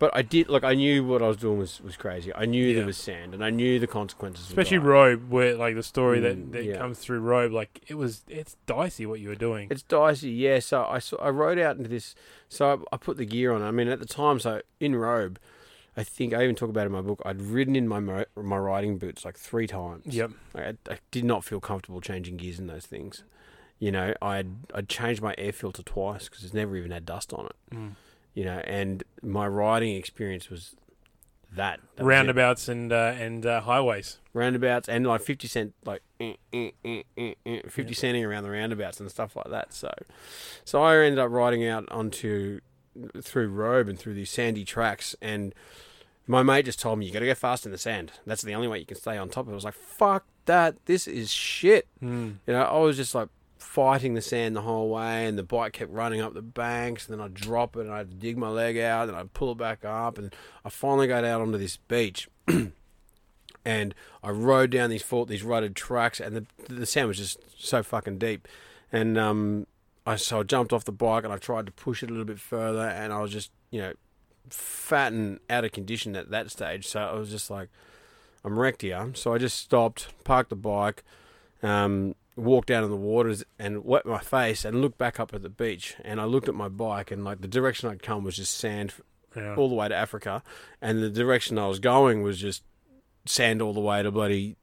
[0.00, 2.34] But I did, like, I knew what I was doing was, was crazy.
[2.34, 2.76] I knew Yeah.
[2.78, 4.48] there was sand, and I knew the consequences.
[4.48, 4.78] Especially.
[4.78, 6.78] Robe, where like the story that, Mm, that yeah.
[6.78, 9.68] comes through Robe, like it was it's dicey what you were doing.
[9.70, 10.58] It's dicey, yeah.
[10.60, 12.14] So I saw, I rode out into this.
[12.48, 13.62] So I, I put the gear on.
[13.62, 15.38] I mean, at the time, so in robe,
[15.98, 17.20] I think I even talk about it in my book.
[17.26, 20.06] I'd ridden in my mo- my riding boots like three times.
[20.06, 20.30] Yep.
[20.54, 23.22] Like, I, I did not feel comfortable changing gears in those things.
[23.78, 27.34] You know, I'd I'd changed my air filter twice because it's never even had dust
[27.34, 27.56] on it.
[27.74, 27.90] Mm.
[28.34, 30.74] You know, and my riding experience was
[31.52, 32.08] that, That was.
[32.08, 34.18] Roundabouts and uh, and uh, highways.
[34.32, 38.50] roundabouts and like 50 cent like eh, eh, eh, eh, eh, 50 centing around the
[38.50, 39.72] roundabouts and stuff like that.
[39.74, 39.92] So
[40.64, 42.60] so i ended up riding out onto
[43.20, 45.54] through robe and through these sandy tracks and
[46.26, 48.12] my mate just told me you gotta go fast in the sand.
[48.26, 49.52] That's the only way you can stay on top of it.
[49.52, 50.76] I was like fuck that.
[50.86, 51.88] This is shit.
[52.00, 52.36] Mm.
[52.46, 53.28] you know i was just like
[53.60, 57.16] fighting the sand the whole way and the bike kept running up the banks and
[57.16, 59.84] then i'd drop it and i'd dig my leg out and i'd pull it back
[59.84, 60.34] up and
[60.64, 62.26] i finally got out onto this beach
[63.64, 67.38] and I rode down these fort these rutted tracks, and the the sand was just
[67.58, 68.48] so fucking deep.
[68.92, 69.66] And um,
[70.06, 72.24] I so I jumped off the bike and I tried to push it a little
[72.24, 73.92] bit further, and I was just you know
[74.48, 76.86] fat and out of condition at that stage.
[76.86, 77.68] So I was just like,
[78.44, 79.10] I'm wrecked here.
[79.14, 81.04] So I just stopped, parked the bike,
[81.62, 85.42] um, walked down in the waters, and wet my face, and looked back up at
[85.42, 85.96] the beach.
[86.04, 88.94] And I looked at my bike, and like the direction I'd come was just sand
[89.36, 89.54] Yeah.
[89.54, 90.42] all the way to Africa,
[90.80, 92.62] and the direction I was going was just
[93.26, 94.56] sand all the way to bloody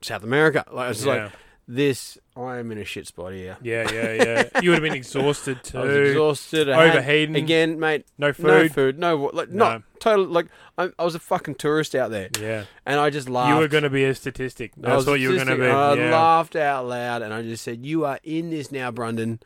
[0.00, 0.64] South America.
[0.70, 1.24] Like it's yeah.
[1.24, 1.32] like
[1.68, 2.18] this.
[2.36, 3.56] I am in a shit spot here.
[3.62, 4.42] yeah, yeah, yeah.
[4.62, 5.78] You would have been exhausted too.
[5.78, 6.68] I was exhausted.
[6.68, 7.36] I had- Overheating.
[7.36, 8.04] again, mate.
[8.18, 8.46] No food.
[8.46, 8.98] No food.
[8.98, 9.64] No like No.
[9.70, 10.26] not total.
[10.26, 12.64] Like I, I was a fucking tourist out there, Yeah.
[12.84, 13.54] and I just laughed.
[13.54, 14.72] You were going to be a statistic.
[14.76, 15.66] That's what you were going to be.
[15.66, 16.10] I yeah.
[16.10, 19.40] laughed out loud, and I just said, "You are in this now, Brundin.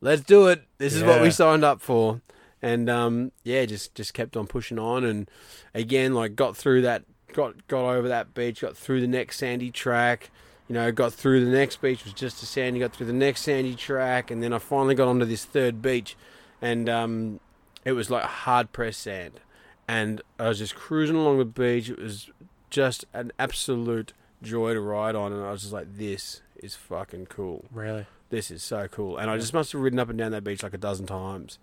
[0.00, 0.62] Let's do it.
[0.78, 2.20] This is what we signed up for."
[2.62, 5.28] And um, yeah, just just kept on pushing on, and
[5.74, 7.02] again, like got through that,
[7.34, 10.30] got got over that beach, got through the next sandy track.
[10.68, 12.80] You know, got through the next beach was just a sandy.
[12.80, 16.16] Got through the next sandy track, and then I finally got onto this third beach,
[16.60, 17.40] and um,
[17.84, 19.40] it was like hard pressed sand,
[19.86, 21.90] and I was just cruising along the beach.
[21.90, 22.30] It was
[22.70, 27.26] just an absolute joy to ride on, and I was just like, "This is fucking
[27.26, 27.64] cool.
[27.70, 28.06] Really?
[28.30, 30.62] This is so cool." And I just must have ridden up and down that beach
[30.62, 31.58] like a dozen times.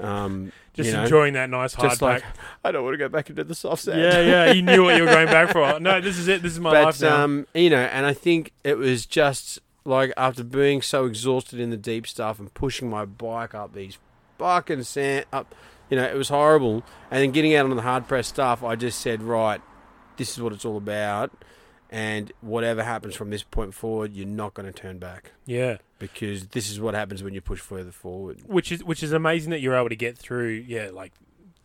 [0.00, 2.36] Um, Just you know, enjoying that nice hard just like pack.
[2.64, 4.00] I don't want to go back into the soft sand.
[4.00, 4.52] Yeah, yeah.
[4.52, 5.80] You knew what you were going back for.
[5.80, 6.42] No, this is it.
[6.42, 7.24] This is my life now.
[7.24, 11.70] um, you know, and I think it was just like after being so exhausted in
[11.70, 13.98] the deep stuff and pushing my bike up these
[14.38, 15.54] fucking sand up,
[15.90, 16.84] you know, it was horrible.
[17.10, 19.60] And then getting out on the hard pressed stuff, I just said, right,
[20.16, 21.32] this is what it's all about.
[21.90, 25.78] And whatever happens from this point forward, you're not going to turn back yeah.
[25.98, 28.42] because this is what happens when you push further forward.
[28.46, 30.64] Which is which is amazing that you're able to get through.
[30.66, 31.12] Yeah, like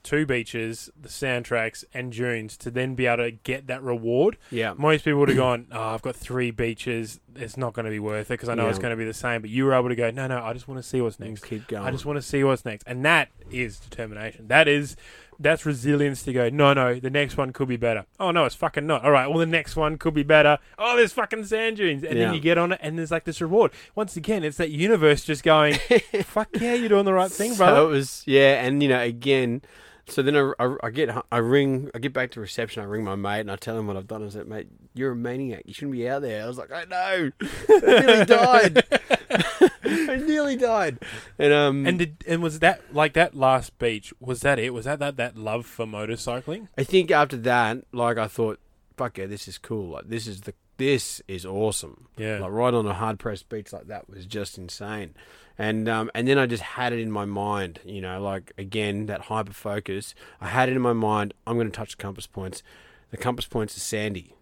[0.03, 4.37] two beaches, the soundtracks, and dunes to then be able to get that reward.
[4.51, 7.19] Yeah, Most people would have gone, "Oh, I've got three beaches.
[7.35, 9.13] It's not going to be worth it because I know it's going to be the
[9.13, 10.43] same." But you were able to go, "No, no.
[10.43, 11.43] I just want to see what's next.
[11.43, 11.83] keep going.
[11.83, 14.47] I just want to see what's next." And that is determination.
[14.47, 14.95] That is
[15.43, 16.49] that's resilience to go.
[16.49, 16.99] No, no.
[16.99, 18.05] The next one could be better.
[18.19, 19.03] Oh no, it's fucking not.
[19.05, 19.27] All right.
[19.27, 20.57] Well, the next one could be better.
[20.79, 22.25] Oh, there's fucking sand dunes, and Yeah.
[22.25, 23.71] then you get on it, and there's like this reward.
[23.95, 25.75] Once again, it's that universe just going,
[26.23, 27.67] "Fuck yeah, you're doing the right thing, bro.
[27.67, 29.61] So it was, yeah, and you know, again,
[30.07, 32.81] So then I, I, I get I ring I get back to reception.
[32.83, 34.25] I ring my mate and I tell him what I've done.
[34.25, 35.63] I said, "Mate, you're a maniac.
[35.65, 37.31] You shouldn't be out there." I was like, "I know.
[37.69, 38.83] I nearly died.
[39.85, 40.99] I nearly died."
[41.39, 44.13] And um And did and was that like that last beach?
[44.19, 44.73] Was that it?
[44.73, 46.67] Was that that that love for motorcycling?
[46.77, 48.59] I think after that, like I thought,
[48.97, 49.91] "Fuck yeah, this is cool.
[49.91, 52.39] Like this is the this is awesome." Yeah.
[52.39, 55.13] Like right on a hard pressed beach like that was just insane.
[55.57, 59.05] And um, and then I just had it in my mind, you know, like again
[59.05, 60.15] that hyper focus.
[60.41, 61.33] I had it in my mind.
[61.45, 62.63] I'm going to touch the compass points.
[63.11, 64.33] The compass points are sandy.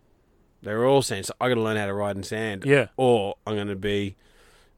[0.61, 1.25] They're all sand.
[1.25, 2.87] So I got to learn how to ride in sand, Yeah.
[2.95, 4.15] or I'm going to be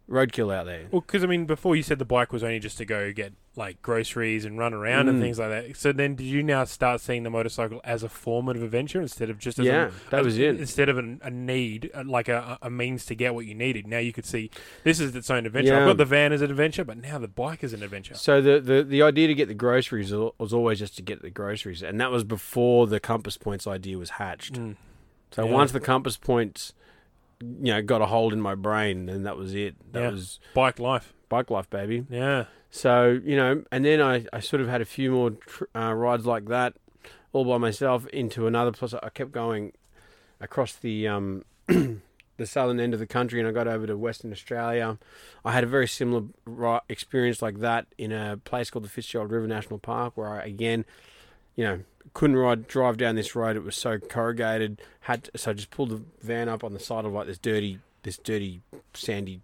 [0.10, 0.88] roadkill out there.
[0.92, 3.34] Well, because I mean, before you said the bike was only just to go get
[3.56, 5.22] like groceries and run around and Mm.
[5.22, 5.78] things like that.
[5.78, 9.38] So then, did you now start seeing the motorcycle as a formative adventure instead of
[9.38, 10.60] just as Yeah, a, that as- was it.
[10.60, 13.86] Instead of an, a need, uh, like a, a means to get what you needed.
[13.88, 14.50] Now you could see
[14.84, 15.76] this is its own adventure.
[15.76, 18.16] I've got the van as an adventure, but now the bike is an adventure.
[18.16, 21.30] So the, the, the idea to get the groceries was always just to get the
[21.30, 24.56] groceries, and that was before the compass points idea was hatched.
[24.56, 24.76] Mm.
[25.32, 25.52] So Yeah.
[25.52, 26.74] once the compass points,
[27.62, 29.76] you know, got a hold in my brain, and that was it.
[29.94, 30.10] That Yeah.
[30.12, 31.14] was Bike life.
[31.30, 32.06] bike life, baby.
[32.10, 32.46] Yeah.
[32.70, 35.94] So you know, and then I, I sort of had a few more tr- uh,
[35.94, 36.74] rides like that,
[37.32, 38.94] all by myself into another place.
[38.94, 39.74] I kept going
[40.42, 44.32] across the um, the southern end of the country, and I got over to Western
[44.32, 44.98] Australia.
[45.46, 49.32] I had a very similar ri- experience like that in a place called the Fitzgerald
[49.32, 50.84] River National Park, where I again,
[51.56, 51.80] you know,
[52.14, 53.56] couldn't ride drive down this road.
[53.56, 54.82] It was so corrugated.
[55.02, 57.38] Had to, so I just pulled the van up on the side of like this
[57.38, 58.62] dirty, this dirty,
[58.94, 59.42] sandy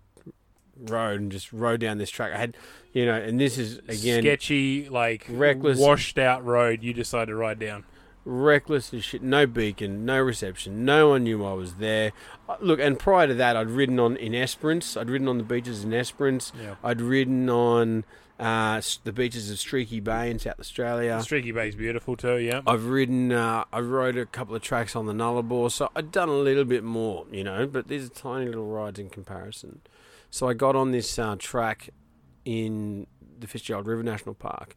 [0.78, 2.32] road and just rode down this track.
[2.34, 2.56] I had,
[2.94, 6.84] you know, and this is again sketchy, like reckless- washed out road.
[6.84, 7.84] You decided to ride down.
[8.30, 9.24] Reckless as shit.
[9.24, 10.86] No beacon, no reception.
[10.86, 12.12] No one knew I was there.
[12.48, 14.96] Uh, Look, and prior to that, I'd ridden on in Esperance.
[14.96, 16.52] I'd ridden on the beaches in Esperance.
[16.62, 16.76] Yeah.
[16.84, 18.06] I'd ridden on
[18.40, 21.20] uh, the beaches of Streaky Bay in South Australia.
[21.22, 22.38] Streaky Bay's beautiful too.
[22.38, 22.62] Yeah.
[22.68, 23.32] I've ridden.
[23.32, 26.66] Uh, I rode a couple of tracks on the Nullarbor, so I'd done a little
[26.66, 27.66] bit more, you know.
[27.66, 29.82] But these are tiny little rides in comparison.
[30.30, 31.90] So I got on this uh, track
[32.46, 33.08] in
[33.40, 34.76] the Fitzgerald River National Park,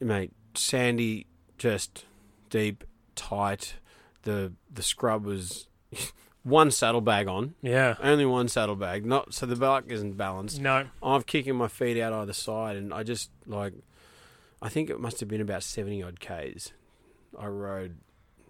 [0.00, 0.32] mate.
[0.54, 1.26] Sandy,
[1.56, 2.04] just
[2.50, 2.84] deep,
[3.14, 3.74] tight.
[4.22, 5.68] The the scrub was
[6.42, 7.94] one saddlebag on, Yeah.
[8.02, 9.04] only one saddlebag.
[9.06, 10.60] Not so the bike isn't balanced.
[10.60, 10.86] No.
[11.02, 13.74] I'm kicking my feet out either side, and I just like,
[14.60, 16.72] I think it must have been about seventy odd k's.
[17.38, 17.96] I rode,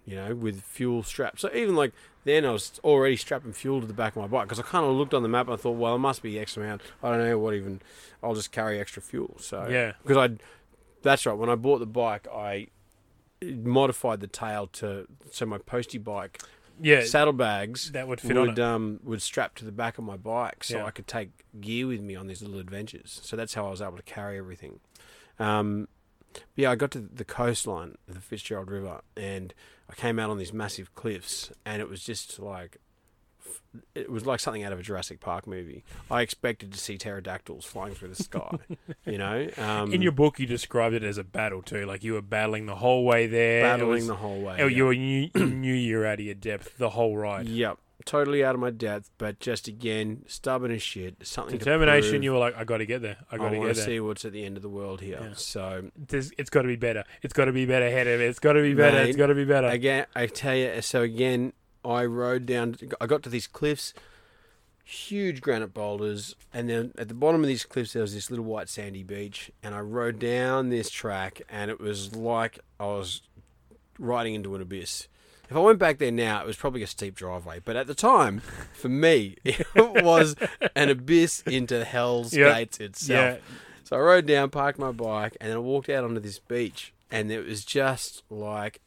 [0.05, 1.39] you know, with fuel strapped.
[1.41, 1.91] So even like
[2.23, 4.85] then, I was already strapping fuel to the back of my bike because I kind
[4.85, 6.81] of looked on the map and I thought, well, it must be X amount.
[7.03, 7.81] I don't know what even.
[8.23, 9.35] I'll just carry extra fuel.
[9.39, 9.93] So Yeah.
[10.01, 10.35] because I,
[11.03, 11.37] that's right.
[11.37, 12.67] When I bought the bike, I
[13.43, 16.41] modified the tail to so my postie bike
[16.81, 17.03] Yeah.
[17.05, 20.63] saddlebags that would fit on would um would strap to the back of my bike
[20.63, 20.85] so Yeah.
[20.85, 21.29] I could take
[21.61, 23.19] gear with me on these little adventures.
[23.23, 24.79] So that's how I was able to carry everything.
[25.39, 25.87] Um,
[26.33, 29.53] but yeah, I got to the coastline of the Fitzgerald River and
[29.89, 32.77] I came out on these massive cliffs and it was just like
[33.95, 35.83] it was like something out of a Jurassic Park movie.
[36.09, 38.57] I expected to see pterodactyls flying through the sky,
[39.05, 39.47] you know.
[39.57, 41.85] Um, In your book, you described it as a battle too.
[41.85, 43.63] Like you were battling the whole way there.
[43.63, 44.57] Battling was- the whole way.
[44.59, 44.75] Oh, yeah.
[44.77, 47.47] you were knew you were out of your depth the whole ride.
[47.47, 51.15] Yep, totally out of my depth, but just again stubborn as shit.
[51.23, 52.23] Something Determination.
[52.23, 53.17] You were like, I got to get there.
[53.31, 53.85] I I, got to get there.
[53.85, 55.19] see what's at the end of the world here.
[55.21, 55.33] Yeah.
[55.35, 57.03] So There's, it's got to be better.
[57.21, 58.25] It's got to be better ahead of it.
[58.25, 58.97] It's got to be better.
[58.97, 59.67] Mate, it's got to be better.
[59.67, 60.81] again, I tell you.
[60.81, 61.53] So again,
[61.85, 62.75] I rode down.
[62.99, 63.93] I got to these cliffs,
[64.83, 68.45] huge granite boulders, and then at the bottom of these cliffs there was this little
[68.45, 73.21] white sandy beach, and I rode down this track, and it was like I was
[73.97, 75.07] riding into an abyss.
[75.49, 77.95] If I went back there now, it was probably a steep driveway, but at the
[77.95, 78.41] time,
[78.73, 80.35] for me, it was
[80.75, 82.55] an abyss into hell's Yep.
[82.55, 83.37] gates itself.
[83.39, 83.55] yeah.
[83.83, 86.93] So I rode down, parked my bike, and then I walked out onto this beach,
[87.09, 88.79] and it was just like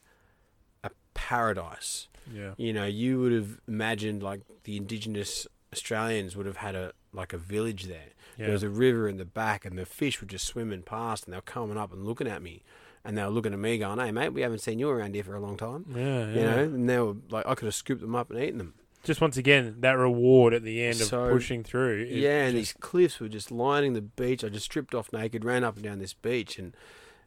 [0.84, 2.06] a paradise.
[2.32, 2.52] Yeah.
[2.56, 7.32] You know, you would have imagined like the indigenous Australians would have had a like
[7.32, 8.10] a village there.
[8.38, 8.46] Yeah.
[8.46, 11.32] There was a river in the back, and the fish were just swimming past, and
[11.32, 12.62] they were coming up and looking at me,
[13.04, 15.24] and they were looking at me, going, "Hey, mate, we haven't seen you around here
[15.24, 18.00] for a long time." Yeah, You know, and they were like, I could have scooped
[18.00, 18.74] them up and eaten them.
[19.02, 22.04] Just once again, that reward at the end of pushing through.
[22.04, 24.44] is yeah, and just- these cliffs were just lining the beach.
[24.44, 26.74] I just stripped off naked, ran up and down this beach, and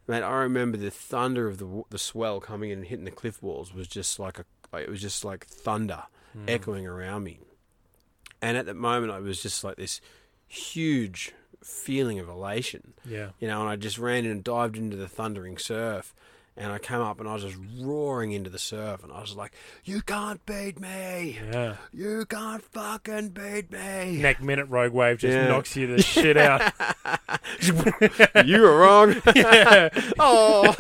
[0.08, 3.44] man, I remember the thunder of the the swell coming in and hitting the cliff
[3.44, 4.46] walls was just like a
[4.76, 6.04] like, it was just like thunder
[6.38, 6.50] Mm.
[6.50, 7.40] echoing around me.
[8.42, 10.02] And at that moment, I was just like this
[10.48, 11.32] huge
[11.64, 13.30] feeling of elation, Yeah.
[13.40, 13.62] you know.
[13.62, 16.14] And I just ran in and dived into the thundering surf,
[16.58, 19.36] and I came up and I was just roaring into the surf, and I was
[19.36, 19.52] like,
[19.84, 21.38] "You can't beat me!
[21.52, 21.76] Yeah.
[21.94, 25.48] You can't fucking beat me!" Next minute, Rogue Wave just Yeah.
[25.48, 26.62] knocks you the shit out.
[28.46, 29.16] you were wrong.
[29.36, 29.90] yeah.
[30.20, 30.74] oh,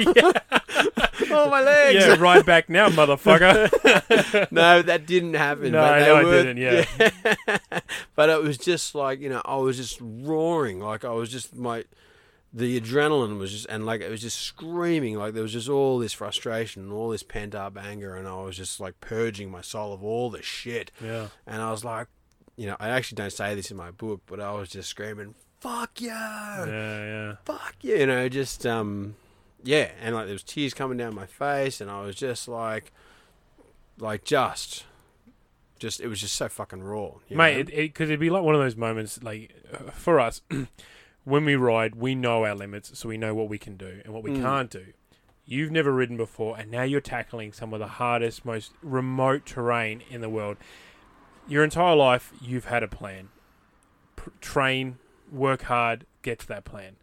[1.31, 2.05] oh my legs.
[2.05, 4.51] yeah, right back now, motherfucker.
[4.51, 5.71] no, that didn't happen.
[5.73, 7.79] No, but no, it were- didn't, yeah.
[8.15, 11.55] but it was just like you know, I was just roaring, like I was just
[11.55, 11.83] my,
[12.55, 15.99] the adrenaline was just, and like it was just screaming, like there was just all
[15.99, 19.59] this frustration and all this pent up anger, and I was just like purging my
[19.59, 21.27] soul of all the shit, yeah.
[21.45, 22.07] and I was like,
[22.55, 25.35] you know, I actually don't say this in my book, but I was just screaming,
[25.59, 27.35] "Fuck you!" Yeah, yeah.
[27.43, 29.15] fuck you, you know, just um,
[29.61, 32.93] yeah, and like there was tears coming down my face, and I was just like,
[33.99, 34.85] like just,
[35.77, 37.75] just it was just so fucking raw, you Mate, know?
[37.75, 40.41] because it, it'd be like one of those moments, like uh, for us,
[41.25, 44.13] when we ride, we know our limits, so we know what we can do and
[44.13, 44.41] what we Mm.
[44.41, 44.85] can't do.
[45.45, 50.01] You've never ridden before, and now you're tackling some of the hardest, most remote terrain
[50.09, 50.57] in the world.
[51.47, 53.29] Your entire life, you've had a plan.
[54.15, 54.97] P- train,
[55.31, 56.95] work hard, get to that plan.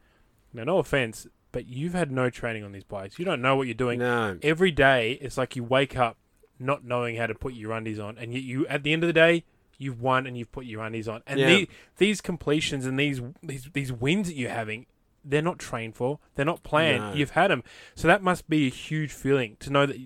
[0.53, 3.19] Now, no offense, but you've had no training on these bikes.
[3.19, 6.17] You don't know what you're doing no, every day it's like you wake up
[6.59, 9.09] not knowing how to put your undies on and yet you at the end of
[9.09, 9.45] the day
[9.83, 11.47] you've won and you've put your undies on and Yeah.
[11.49, 11.69] the,
[11.99, 14.87] these completions and these, these these wins that you're having
[15.25, 17.15] they're not trained for they're not planned No.
[17.15, 17.63] you've had them
[17.95, 19.97] so that must be a huge feeling to know that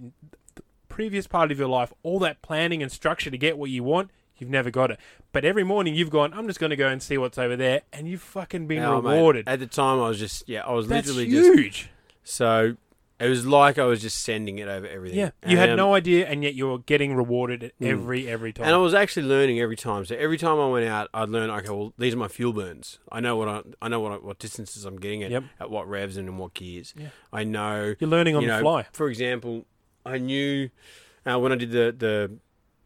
[0.57, 3.83] the previous part of your life all that planning and structure to get what you
[3.85, 4.99] want you've never got it
[5.33, 7.83] but every morning you've gone i'm just going to go and see what's over there
[7.93, 10.73] and you've fucking been Oh, mate, rewarded At the time, I was just yeah, I
[10.73, 11.91] was that's literally just huge
[12.23, 12.77] so.
[13.19, 15.19] It was like I was just sending it over everything.
[15.19, 17.89] yeah you had no idea and yet you were getting rewarded at Mm.
[17.91, 20.05] every every time And I was actually learning every time.
[20.05, 21.49] So every time I went out, I'd learn.
[21.49, 22.99] Okay, well, these are my fuel burns.
[23.11, 25.45] I know what I, I know what I, what distances I'm getting at, Yep.
[25.61, 26.93] at what revs and in what gears.
[26.97, 27.09] Yeah.
[27.33, 27.95] I know.
[27.99, 28.87] You're learning on you the fly.
[28.93, 29.65] For example,
[30.05, 30.69] I knew
[31.25, 32.33] uh, when I did the the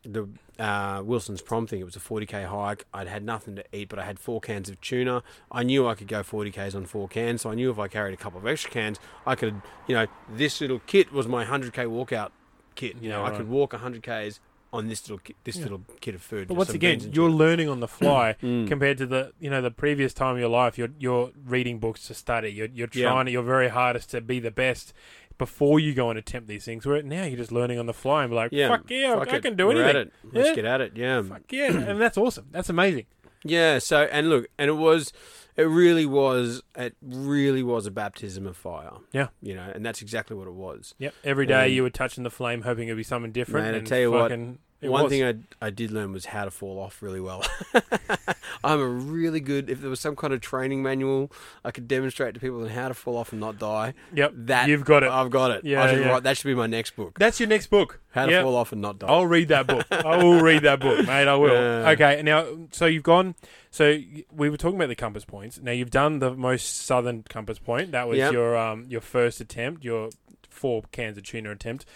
[0.09, 0.29] the
[0.61, 1.81] uh, Wilson's prom thing.
[1.81, 2.85] It was a 40k hike.
[2.95, 5.23] I'd had nothing to eat, but I had four cans of tuna.
[5.51, 8.15] I knew I could go 40k's on four cans, so I knew if I carried
[8.15, 9.63] a couple of extra cans, I could.
[9.89, 12.31] You know, this little kit was my 100k walkout
[12.75, 12.97] kit.
[13.01, 14.41] You know, Yeah, I could walk 100k's
[14.73, 15.63] on this little ki- this Yeah.
[15.65, 16.47] little kit of food.
[16.47, 18.69] But once again, you're learning on the fly Mm.
[18.69, 20.79] compared to the you know the previous time of your life.
[20.79, 22.51] You're you're reading books to study.
[22.51, 23.09] You're you're Yeah.
[23.11, 24.93] trying your very hardest to be the best
[25.41, 26.87] before you go and attempt these things.
[26.87, 29.33] Where now you're just learning on the fly and be like, Yeah, fuck yeah, Fuck
[29.33, 29.43] I it.
[29.43, 29.89] can do We're anything.
[29.89, 30.13] At it.
[30.33, 30.55] Let's Yeah.
[30.55, 30.93] get at it.
[30.97, 31.23] Yeah.
[31.23, 32.47] Fuck yeah, and that's awesome.
[32.53, 33.07] That's amazing.
[33.43, 35.13] Yeah, so and look, and it was
[35.57, 38.91] it really was it really was a baptism of fire.
[39.13, 39.29] Yeah.
[39.41, 40.95] You know, and that's exactly what it was.
[40.99, 41.15] Yep.
[41.25, 43.65] Every day Um, you were touching the flame, hoping it'd be something different.
[43.67, 45.11] Man, I and tell you what, fucking, it One was.
[45.11, 47.45] thing I, I did learn was how to fall off really well.
[48.65, 51.31] I'm a really good if there was some kind of training manual
[51.65, 53.95] I could demonstrate to people on how to fall off and not die.
[54.15, 54.33] Yep.
[54.37, 55.11] That you've got it.
[55.11, 55.65] I've got it.
[55.65, 56.09] Yeah, I should yeah.
[56.11, 57.19] write that should be my next book.
[57.19, 58.01] That's your next book.
[58.13, 58.43] How to Yep.
[58.45, 59.07] fall off and not die.
[59.07, 59.87] I'll read that book.
[59.91, 61.29] I will read that book, mate.
[61.29, 61.53] I will.
[61.55, 61.91] Yeah.
[61.91, 62.23] Okay.
[62.23, 63.35] Now, so you've gone.
[63.71, 63.99] So
[64.33, 65.61] we were talking about the compass points.
[65.63, 67.93] Now you've done the most southern compass point.
[67.93, 68.33] That was Yep.
[68.33, 69.85] your um your first attempt.
[69.85, 70.11] Your
[70.49, 71.87] four cans of tuna attempt.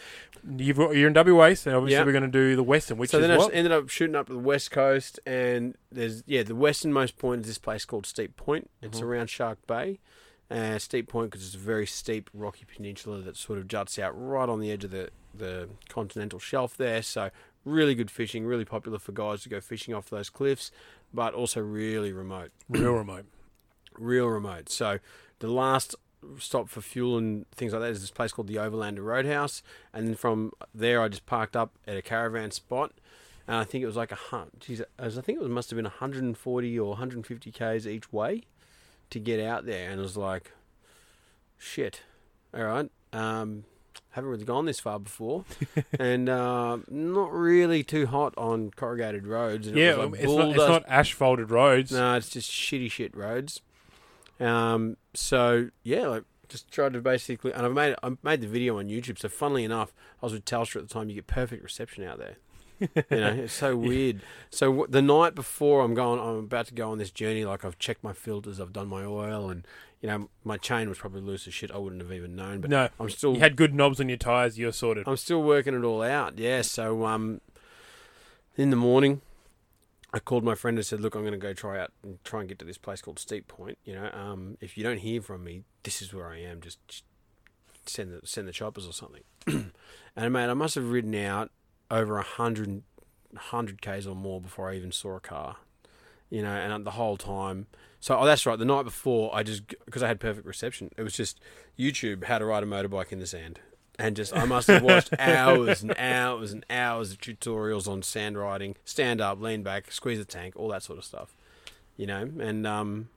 [0.47, 2.07] You've got, you're in WA, so obviously Yep.
[2.07, 3.45] we're going to do the western, which so is then I what?
[3.47, 7.43] just ended up shooting up to the west coast, and there's yeah the westernmost point
[7.43, 8.71] is this place called Steep Point.
[8.83, 9.05] It's Mhm.
[9.05, 10.01] around Shark Bay.
[10.51, 14.13] Uh, steep Point because it's a very steep rocky peninsula that sort of juts out
[14.15, 17.03] right on the edge of the the continental shelf there.
[17.03, 17.31] So
[17.65, 20.71] really good fishing, really popular for guys to go fishing off those cliffs,
[21.13, 23.25] but also really remote, real remote.
[23.99, 24.69] real remote.
[24.69, 24.99] So
[25.39, 25.95] the last
[26.39, 29.62] stop for fuel and things like that is this place called the Overlander Roadhouse,
[29.93, 32.93] and then from there I just parked up at a caravan spot.
[33.47, 34.61] And I think it was like a hunt.
[34.61, 38.45] Geez, I think it was, must have been 140 or 150 k's each way
[39.11, 40.53] to get out there, and it was like,
[41.59, 42.03] shit.
[42.55, 43.64] All right, um,
[44.12, 45.45] haven't really gone this far before,
[45.99, 49.66] and uh, not really too hot on corrugated roads.
[49.66, 51.93] And Yeah, was like it's not, it's not asphalted roads.
[51.93, 53.61] no, it's just shitty shit roads.
[54.41, 58.79] Um, so yeah, like just tried to basically, and I've made I made the video
[58.79, 59.19] on YouTube.
[59.19, 59.93] So funnily enough,
[60.23, 61.09] I was with Telstra at the time.
[61.09, 62.37] You get perfect reception out there.
[62.81, 62.89] you
[63.21, 64.21] know, it's so weird.
[64.51, 67.45] So w- the night before I'm going, I'm about to go on this journey.
[67.45, 69.67] Like I've checked my filters, I've done my oil, and
[70.01, 71.71] you know my chain was probably loose as shit.
[71.71, 72.61] I wouldn't have even known.
[72.61, 74.59] But no, I'm still you had good knobs on your tires.
[74.59, 75.09] You're sorted.
[75.09, 76.39] I'm still working it all out.
[76.39, 76.62] Yeah.
[76.62, 77.41] So um,
[78.57, 79.23] in the morning,
[80.15, 82.39] I called my friend and said, "Look, I'm going to go try out and try
[82.39, 83.79] and get to this place called Steep Point.
[83.85, 86.61] You know, um, if you don't hear from me, this is where I am.
[86.61, 86.79] Just,
[87.85, 89.25] send the send the choppers or something."
[90.17, 91.51] and mate, I must have ridden out
[91.91, 92.85] over a hundred
[93.37, 95.57] hundred k's or more before I even saw a car.
[96.31, 97.67] You know, and the whole time.
[97.99, 98.59] So oh, that's right.
[98.59, 100.93] The night before, I just because I had perfect reception.
[100.97, 101.41] It was just
[101.77, 103.59] YouTube how to ride a motorbike in the sand,
[103.99, 108.39] and just I must have watched hours and hours and hours of tutorials on sand
[108.39, 111.35] riding, stand up, lean back, squeeze the tank, all that sort of stuff.
[111.97, 113.09] You know, and um,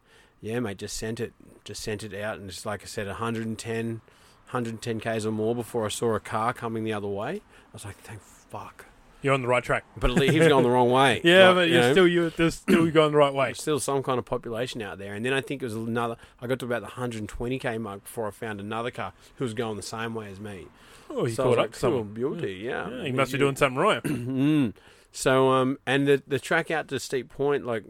[0.41, 3.87] yeah, mate, just sent it, just sent it out, and just like I said, 110,
[3.87, 7.35] 110 k's or more before I saw a car coming the other way.
[7.37, 8.85] I was like, thank fuck.
[9.21, 9.83] You're on the right track.
[9.97, 11.21] But at least he was going the wrong way.
[11.23, 13.45] Yeah, Like, but you you're know, still you're there's still going the right way.
[13.47, 15.13] there's still some kind of population out there.
[15.13, 16.17] And then I think it was another.
[16.41, 19.75] I got to about the 120k mark before I found another car who was going
[19.75, 20.67] the same way as me.
[21.09, 22.13] Oh, you so caught up like, to someone.
[22.13, 22.89] Beauty, yeah.
[22.89, 24.03] Yeah, you must be doing something right.
[24.03, 24.73] Mm.
[25.11, 27.83] So um, and the the track out to Steep Point, like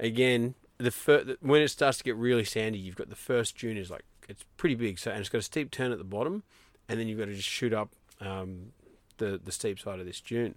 [0.00, 3.76] again, the fir- when it starts to get really sandy, you've got the first dune
[3.76, 6.42] is like it's pretty big, so and it's got a steep turn at the bottom,
[6.88, 7.90] and then you've got to just shoot up
[8.20, 8.72] um,
[9.22, 10.54] the the steep side of this dune,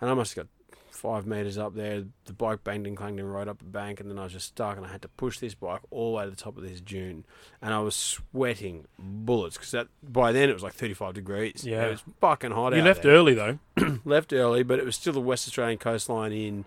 [0.00, 0.50] and I must have got
[0.90, 2.04] five meters up there.
[2.26, 4.48] The bike banged and clanged and rode up the bank, and then I was just
[4.48, 6.62] stuck, and I had to push this bike all the way to the top of
[6.62, 7.24] this dune,
[7.60, 11.64] and I was sweating bullets because that by then it was like thirty five degrees.
[11.66, 11.86] Yeah.
[11.86, 12.72] it was fucking hot.
[12.72, 12.76] Out.
[12.76, 13.58] You left there early though.
[14.04, 16.64] left early, but it was still the West Australian coastline in,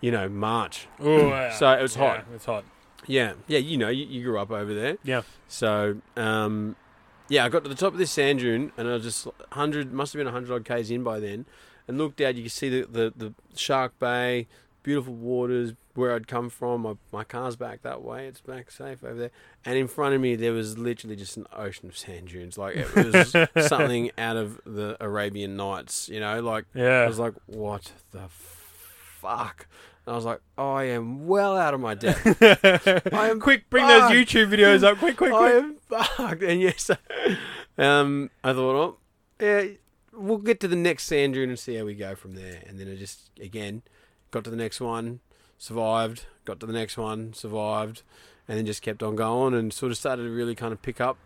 [0.00, 0.86] you know, March.
[1.00, 1.54] Oh, yeah.
[1.58, 2.24] So it was Yeah, hot.
[2.34, 2.64] It's hot.
[3.06, 4.98] Yeah, yeah, you know, you, you grew up over there.
[5.02, 5.22] Yeah.
[5.46, 6.76] So, um,
[7.28, 9.92] yeah, I got to the top of this sand dune, and I was just hundred,
[9.92, 11.46] must have been hundred odd k's in by then,
[11.86, 12.34] and looked out.
[12.34, 14.46] You could see the, the, the Shark Bay,
[14.82, 16.82] beautiful waters where I'd come from.
[16.82, 19.30] My, my car's back that way; it's back safe over there.
[19.64, 22.56] And in front of me, there was literally just an ocean of sand dunes.
[22.56, 23.34] Like it was
[23.68, 26.08] something out of the Arabian Nights.
[26.08, 27.02] You know, like yeah.
[27.02, 29.66] I was like, what the fuck?
[30.08, 32.42] And I was like, I am well out of my depth.
[33.12, 34.10] I am quick, bring those.
[34.10, 34.96] YouTube videos up.
[34.96, 35.42] Quick, quick, quick.
[35.42, 36.42] I am fucked.
[36.42, 36.90] And yes,
[37.78, 38.96] um, I thought, oh,
[39.38, 39.64] yeah,
[40.14, 42.62] we'll get to the next sand dune and see how we go from there.
[42.66, 43.82] And then I just, again,
[44.30, 45.20] got to the next one,
[45.58, 48.00] survived, got to the next one, survived,
[48.48, 51.02] and then just kept on going and sort of started to really kind of pick
[51.02, 51.18] up,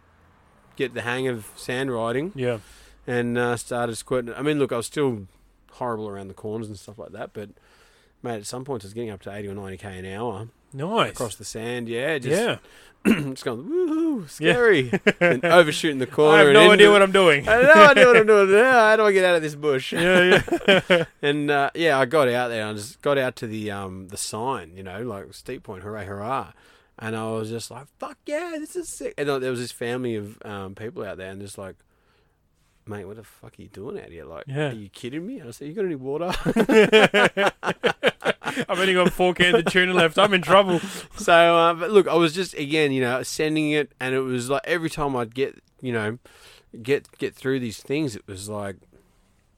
[0.75, 2.59] get the hang of sand riding Yeah.
[3.07, 4.35] and uh, started squirting.
[4.35, 5.29] I mean, look, I was still
[5.75, 7.51] horrible around the corners and stuff like that, but
[8.23, 10.49] mate, at some points I was getting up to eighty or ninety k an hour
[10.73, 11.11] Nice.
[11.11, 11.89] across the sand.
[11.89, 12.57] Yeah, just yeah.
[13.07, 16.45] just going woohoo, scary, and overshooting the I corner.
[16.45, 17.49] have no idea what I'm doing.
[17.49, 18.49] I have no idea what I'm doing.
[18.65, 19.93] How do I get out of this bush?
[19.93, 21.05] yeah, yeah.
[21.23, 22.63] And uh, yeah, I got out there.
[22.63, 25.83] and I just got out to the um the sign, you know, like steep point,
[25.83, 26.53] hooray, hurrah!
[26.99, 29.73] And I was just like, "Fuck yeah, this is sick!" And uh, there was this
[29.73, 31.75] family of um, people out there, and just like,
[32.87, 34.25] "Mate, what the fuck are you doing out here?
[34.25, 34.71] Like, Yeah.
[34.71, 36.33] are you kidding me?" I said, "You got any water?"
[38.69, 40.19] I've only got four cans of tuna left.
[40.19, 40.81] I'm in trouble.
[41.17, 44.51] so, uh, but look, I was just again, you know, sending it, and it was
[44.51, 46.19] like every time I'd get, you know,
[46.83, 48.77] get get through these things, it was like.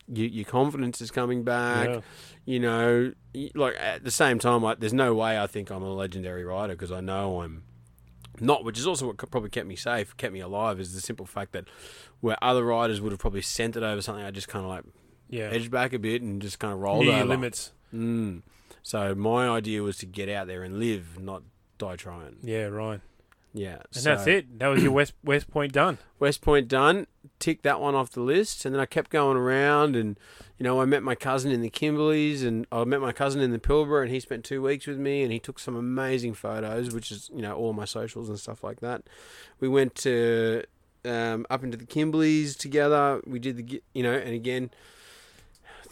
[0.07, 1.89] You, your confidence is coming back.
[1.89, 2.01] Yeah.
[2.45, 3.15] you know,
[3.55, 6.75] like at the same time, like, there's no way I think I'm a legendary rider
[6.75, 7.63] because I know I'm
[8.41, 11.27] not, which is also what probably kept me safe, kept me alive, is the simple
[11.27, 11.65] fact that
[12.21, 14.85] where other riders would have probably sent it over something, I just kind of like
[15.29, 15.51] Yeah.
[15.51, 17.25] edged back a bit and just kind of rolled your over.
[17.27, 17.73] limits.
[17.95, 18.43] Mm.
[18.83, 21.43] So my idea was to get out there and live, not
[21.79, 22.37] die trying.
[22.43, 23.01] Yeah, right.
[23.57, 24.59] Yeah, And so that's it.
[24.59, 25.99] That was your West West Point done.
[26.19, 27.07] West Point done.
[27.39, 30.19] Tick that one off the list, and then I kept going around, and
[30.59, 33.53] you know, I met my cousin in the Kimberleys, and I met my cousin in
[33.53, 36.93] the Pilbara, and he spent two weeks with me, and he took some amazing photos,
[36.93, 39.05] which is you know all my socials and stuff like that.
[39.61, 40.65] We went to
[41.05, 43.23] um, up into the Kimberleys together.
[43.25, 44.73] We did the you know, and again.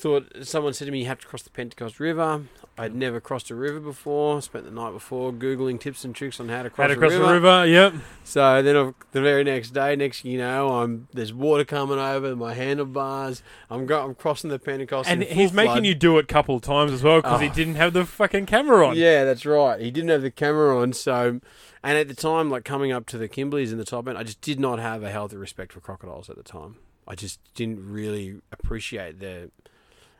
[0.02, 2.42] Thought someone said to me, "You have to cross the Pentecost River."
[2.76, 4.42] I'd never crossed a river before.
[4.42, 7.12] Spent the night before googling tips and tricks on how to cross, Had to cross
[7.12, 7.66] a the river.
[7.68, 7.94] Yep.
[8.24, 12.34] so then I've, the very next day, next you know, I'm there's water coming over
[12.34, 13.44] my handlebars.
[13.70, 15.86] I'm go, I'm crossing the Pentecost, And he's making flood.
[15.86, 17.52] you do it a couple of times as well because he Oh.
[17.54, 18.96] didn't have the fucking camera on.
[18.96, 19.80] Yeah, that's right.
[19.80, 21.40] He didn't have the camera on, so
[21.84, 24.24] and at the time, like coming up to the Kimberleys in the top end, I
[24.24, 26.76] just did not have a healthy respect for crocodiles at the time.
[27.06, 29.52] I just didn't really appreciate the.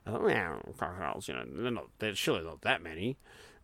[0.07, 1.87] I thought, well, crocodiles, you know, they're not.
[1.99, 3.17] There's surely not that many.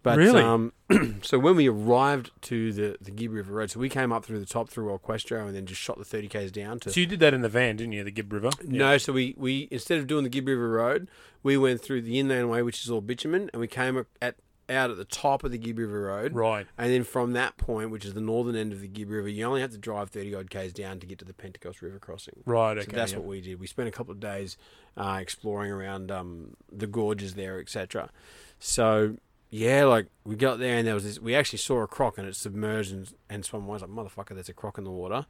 [0.04, 0.40] But Really?
[0.40, 0.72] um,
[1.22, 4.38] so when we arrived to the the Gib River Road, so we came up through
[4.38, 7.00] the top through El Questro and then just shot the thirty k's down to So
[7.00, 8.04] you did that in the van, didn't you?
[8.04, 8.50] The Gib River.
[8.64, 11.08] No, so we, we instead of doing the Gib River Road,
[11.42, 14.36] we went through the inland way, which is all bitumen, and we came at
[14.70, 16.34] out at the top of the Gib River Road.
[16.34, 16.66] Right.
[16.76, 19.44] And then from that point, which is the northern end of the Gib River, you
[19.44, 22.42] only have to drive 30 odd k's down to get to the Pentecost River crossing.
[22.44, 22.78] Right.
[22.78, 22.90] Okay.
[22.90, 23.18] so that's yeah.
[23.18, 23.60] what we did.
[23.60, 24.56] We spent a couple of days
[24.96, 28.10] uh, exploring around um, the gorges there, etc.
[28.58, 29.16] So
[29.50, 31.18] yeah, like we got there and there was this.
[31.18, 33.78] We actually saw a croc and it submerged and, and swam away.
[33.80, 35.26] I was like, motherfucker, there's a croc in the water.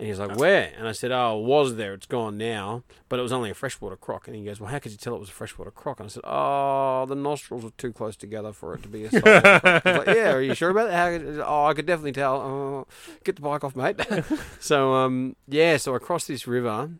[0.00, 0.72] And he's like, where?
[0.78, 1.92] And I said, oh, it was there.
[1.92, 2.84] It's gone now.
[3.10, 4.28] But it was only a freshwater croc.
[4.28, 6.00] And he goes, well, how could you tell it was a freshwater croc?
[6.00, 9.10] And I said, oh, the nostrils were too close together for it to be a
[9.10, 9.86] saltwater croc.
[9.86, 10.94] I was like, yeah, are you sure about that?
[10.94, 12.36] How could- oh, I could definitely tell.
[12.36, 12.86] Oh,
[13.24, 14.00] get the bike off, mate.
[14.60, 16.92] so, um, yeah, so I crossed this river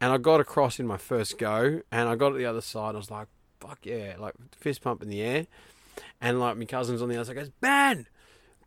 [0.00, 2.94] and I got across in my first go and I got to the other side.
[2.94, 3.26] I was like,
[3.58, 5.48] fuck yeah, like fist pump in the air.
[6.20, 8.06] And like my cousin's on the other side goes, Ben,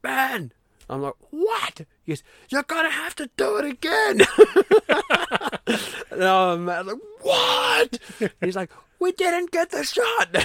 [0.02, 0.52] Ben.
[0.92, 1.82] I'm like, what?
[2.04, 4.22] He goes, you're gonna have to do it again.
[6.12, 8.00] and I'm like, what?
[8.42, 10.36] He's like, we didn't get the shot.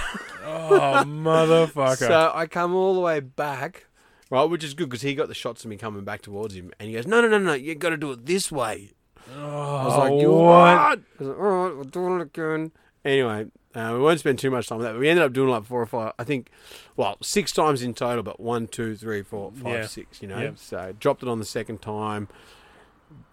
[0.44, 1.96] Oh, motherfucker.
[1.96, 3.86] so I come all the way back,
[4.30, 6.72] right, which is good because he got the shots of me coming back towards him,
[6.78, 8.92] and he goes, no, no, no, no, you got to do it this way.
[9.34, 10.44] oh, I was like, you oh, what?
[10.44, 10.78] what?
[10.78, 12.72] I was like, all right, we're doing it again.
[13.04, 13.46] Anyway,
[13.76, 14.92] uh, we won't spend too much time on that.
[14.92, 16.48] But We ended up doing like four or five, I think,
[16.96, 19.86] well, six times in total, but one, two, three, four, five, Yeah.
[19.86, 20.38] six, you know.
[20.40, 20.50] Yeah.
[20.56, 22.28] So dropped it on the second time,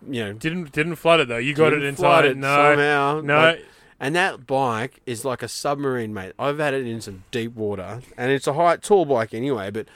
[0.07, 0.33] you know.
[0.33, 1.37] Didn't didn't flood it though.
[1.37, 2.25] You got it inside.
[2.25, 3.21] it no, somehow.
[3.23, 3.37] no.
[3.37, 3.65] Like,
[3.99, 6.33] and that bike is like a submarine, mate.
[6.37, 9.71] I've had it in some deep water, and it's a high, tall bike anyway.
[9.71, 9.87] But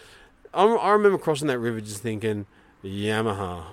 [0.53, 2.45] I, I remember crossing that river just thinking,
[2.85, 3.63] Yamaha,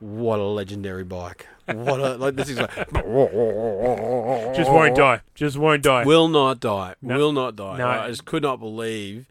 [0.00, 1.46] what a legendary bike!
[1.74, 2.74] What a like this is like
[4.54, 5.20] just won't die.
[5.34, 6.04] Just won't die.
[6.04, 7.16] will not die, No.
[7.16, 7.78] will not die.
[7.78, 7.86] No.
[7.86, 9.26] I just could not believe.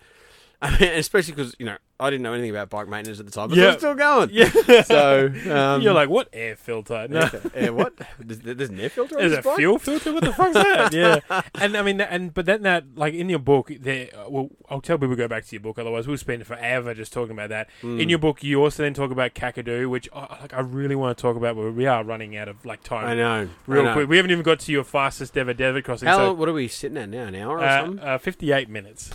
[0.61, 3.31] I mean, especially because you know I didn't know anything about bike maintenance at the
[3.31, 3.71] time, but Yeah.
[3.73, 4.29] it's still going.
[4.31, 4.81] yeah.
[4.83, 7.07] So um, You're like, what air filter?
[7.09, 7.29] No.
[7.53, 7.93] eh, what?
[8.19, 9.57] There's, there's an air filter this it bike?
[9.57, 10.13] fuel filter?
[10.13, 10.93] What the fuck's that?
[10.93, 14.07] Yeah, and I mean, and but then that, like in your book, there.
[14.17, 15.77] uh, Well, I'll tell people go back to your book.
[15.77, 17.69] Otherwise, we'll spend forever just talking about that.
[17.81, 18.01] Mm.
[18.01, 20.53] In your book, you also then talk about Kakadu, which I like.
[20.53, 23.05] I really want to talk about, but we are running out of like time.
[23.07, 23.49] I know.
[23.67, 23.93] Real I know.
[23.93, 26.07] quick, we haven't even got to your fastest ever desert crossing.
[26.07, 27.23] How so, what are we sitting at now?
[27.25, 27.99] An hour or uh, something?
[28.05, 29.09] uh, 58 minutes.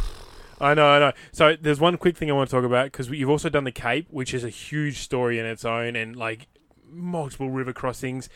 [0.61, 1.13] I know, I know.
[1.33, 3.73] So there's one quick thing I want to talk about because you've also done the
[3.73, 6.47] Cape, which is a huge story in its own, and like
[6.91, 8.29] multiple river crossings.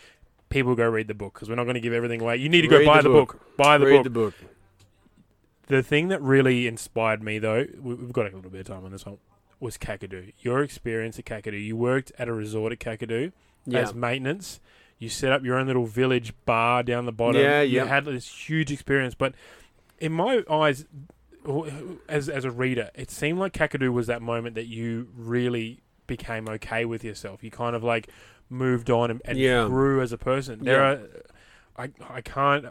[0.49, 2.37] People go read the book because we're not going to give everything away.
[2.37, 3.57] You need to go Read buy the the book.
[3.57, 4.05] Buy the Read book.
[4.05, 4.35] the book.
[5.67, 8.85] The thing that really inspired me, though, we- we've got a little bit of time
[8.85, 9.19] on this one,
[9.61, 10.33] was Kakadu.
[10.41, 11.63] Your experience at Kakadu.
[11.63, 13.33] You worked at a resort at Kakadu
[13.67, 13.81] Yeah.
[13.81, 14.61] as maintenance.
[14.99, 17.43] You set up your own little village bar down the bottom.
[17.43, 17.83] Yeah, yeah.
[17.83, 19.35] You had this huge experience, but
[20.01, 20.87] in my eyes,
[22.09, 26.49] as as a reader, it seemed like Kakadu was that moment that you really became
[26.49, 27.43] okay with yourself.
[27.43, 28.09] You kind of like
[28.51, 29.67] moved on and, and Yeah.
[29.67, 30.65] grew as a person.
[30.65, 30.99] There Yeah.
[31.79, 32.67] are, I I can't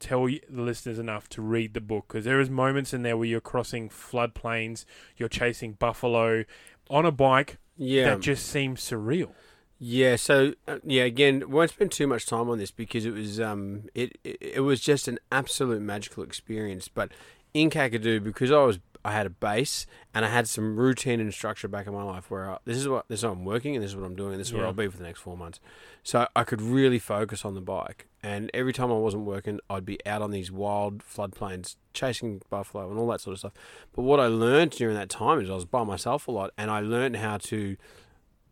[0.00, 3.26] tell the listeners enough to read the book because there is moments in there where
[3.26, 4.84] you're crossing floodplains,
[5.16, 6.44] you're chasing buffalo
[6.90, 8.04] on a bike Yeah.
[8.14, 9.32] that just seems surreal.
[9.78, 13.40] Yeah, so uh, yeah, again, won't spend too much time on this because it was
[13.40, 16.88] um it it, it was just an absolute magical experience.
[16.88, 17.10] But
[17.54, 21.32] in Kakadu, because I was I had a base and I had some routine and
[21.32, 23.74] structure back in my life where I, this is what this is how I'm working
[23.76, 25.20] and this is what I'm doing and this is where I'll be for the next
[25.20, 25.60] four months.
[26.02, 28.06] So I could really focus on the bike.
[28.22, 32.88] And every time I wasn't working, I'd be out on these wild floodplains chasing buffalo
[32.88, 33.52] and all that sort of stuff.
[33.94, 36.70] But what I learned during that time is I was by myself a lot and
[36.70, 37.76] I learned how to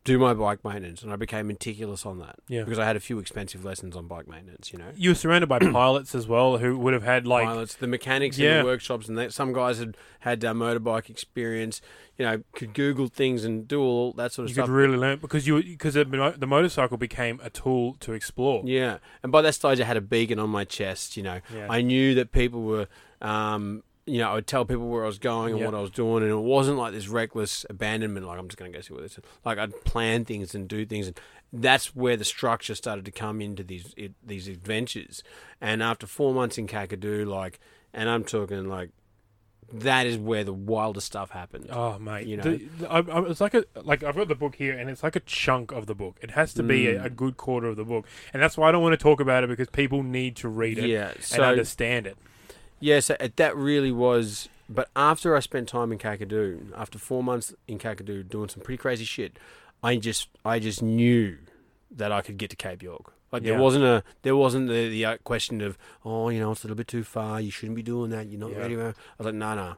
[0.04, 2.36] do my bike maintenance, and I became meticulous on that.
[2.48, 2.64] Yeah.
[2.64, 4.72] because I had a few expensive lessons on bike maintenance.
[4.72, 7.74] You know, You were surrounded by pilots as well who would have had like pilots,
[7.74, 11.80] the mechanics in the workshops, and that, some guys had had uh, motorbike experience.
[12.18, 14.64] You know, could Google things and do all that sort of you stuff.
[14.64, 18.62] You could really learn because you because the, the motorcycle became a tool to explore.
[18.64, 21.16] yeah, and by that stage, I had a beacon on my chest.
[21.16, 21.68] You know, Yeah.
[21.70, 22.88] I knew that people were.
[23.20, 25.66] Um, you know, I would tell people where I was going and Yeah.
[25.66, 28.26] what I was doing, and it wasn't like this reckless abandonment.
[28.26, 29.18] Like I'm just going to go see what this.
[29.18, 29.24] Is.
[29.44, 31.20] Like I'd plan things and do things, and
[31.52, 35.22] that's where the structure started to come into these it, these adventures.
[35.60, 37.60] And after four months in Kakadu, like,
[37.94, 38.90] and I'm talking like,
[39.74, 41.68] that is where the wildest stuff happened.
[41.70, 42.42] Oh mate, You know.
[42.42, 45.02] The- the- I, I, it's like a like I've got the book here, and it's
[45.02, 46.18] like a chunk of the book.
[46.20, 47.04] It has to be a, Mm.
[47.06, 49.44] a good quarter of the book, and that's why I don't want to talk about
[49.44, 52.18] it because people need to read it yeah, and understand it.
[52.82, 54.48] Yeah, so that really was.
[54.68, 58.78] But after I spent time in Kakadu, after four months in Kakadu doing some pretty
[58.78, 59.38] crazy shit,
[59.82, 61.38] I just I just knew
[61.90, 63.12] that I could get to Cape York.
[63.30, 63.52] Like Yeah.
[63.52, 66.66] there wasn't a there wasn't the, the uh, question of oh you know it's a
[66.66, 68.58] little bit too far you shouldn't be doing that you're not Yeah.
[68.58, 68.76] ready.
[68.80, 68.86] I
[69.18, 69.74] was like no no,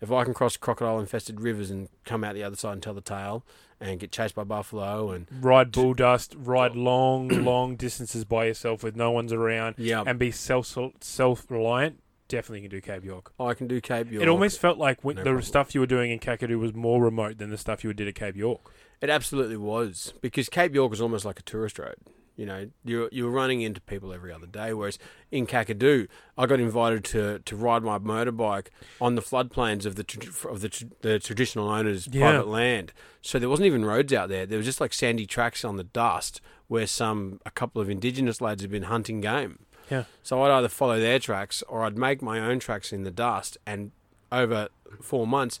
[0.00, 2.94] if I can cross crocodile infested rivers and come out the other side and tell
[2.94, 3.44] the tale
[3.80, 8.82] and get chased by buffalo and Ride bull dust, ride long, long distances by yourself
[8.82, 12.00] with no one's around, yeah and be self self reliant.
[12.30, 13.32] Definitely can do Cape York.
[13.38, 14.22] Oh, I can do Cape York.
[14.22, 15.42] It almost felt like when No the problem.
[15.42, 18.14] stuff you were doing in Kakadu was more remote than the stuff you did at
[18.14, 18.72] Cape York.
[19.02, 21.96] It absolutely was because Cape York was almost like a tourist road.
[22.36, 24.72] You know, you're you're running into people every other day.
[24.72, 24.98] Whereas
[25.30, 26.08] in Kakadu,
[26.38, 28.68] I got invited to, to ride my motorbike
[28.98, 32.30] on the floodplains of the tr- of the, tr- the traditional owners' Yeah.
[32.30, 32.92] private land.
[33.20, 34.46] So there wasn't even roads out there.
[34.46, 38.40] There was just like sandy tracks on the dust where some a couple of indigenous
[38.40, 39.58] lads had been hunting game.
[39.90, 40.04] Yeah.
[40.22, 43.58] So I'd either follow their tracks or I'd make my own tracks in the dust.
[43.66, 43.90] And
[44.30, 44.68] over
[45.02, 45.60] four months,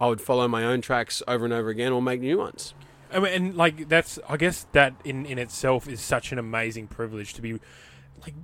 [0.00, 2.74] I would follow my own tracks over and over again or make new ones.
[3.12, 6.88] I mean, and like that's, I guess that in in itself is such an amazing
[6.88, 7.60] privilege to be,
[8.22, 8.34] like,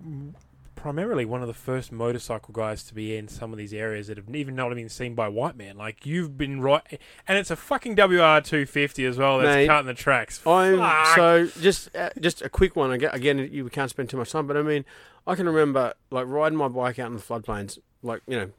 [0.79, 4.17] primarily one of the first motorcycle guys to be in some of these areas that
[4.17, 5.77] have even not been seen by white men.
[5.77, 9.67] Like you've been right, and it's a fucking WR two fifty as well that's Mate,
[9.67, 10.41] cutting the tracks.
[10.47, 11.17] I'm Fuck.
[11.17, 12.93] so just uh, just a quick one.
[12.93, 14.85] Again, you can't spend too much time, but I mean,
[15.27, 18.51] I can remember like riding my bike out in the floodplains, like you know,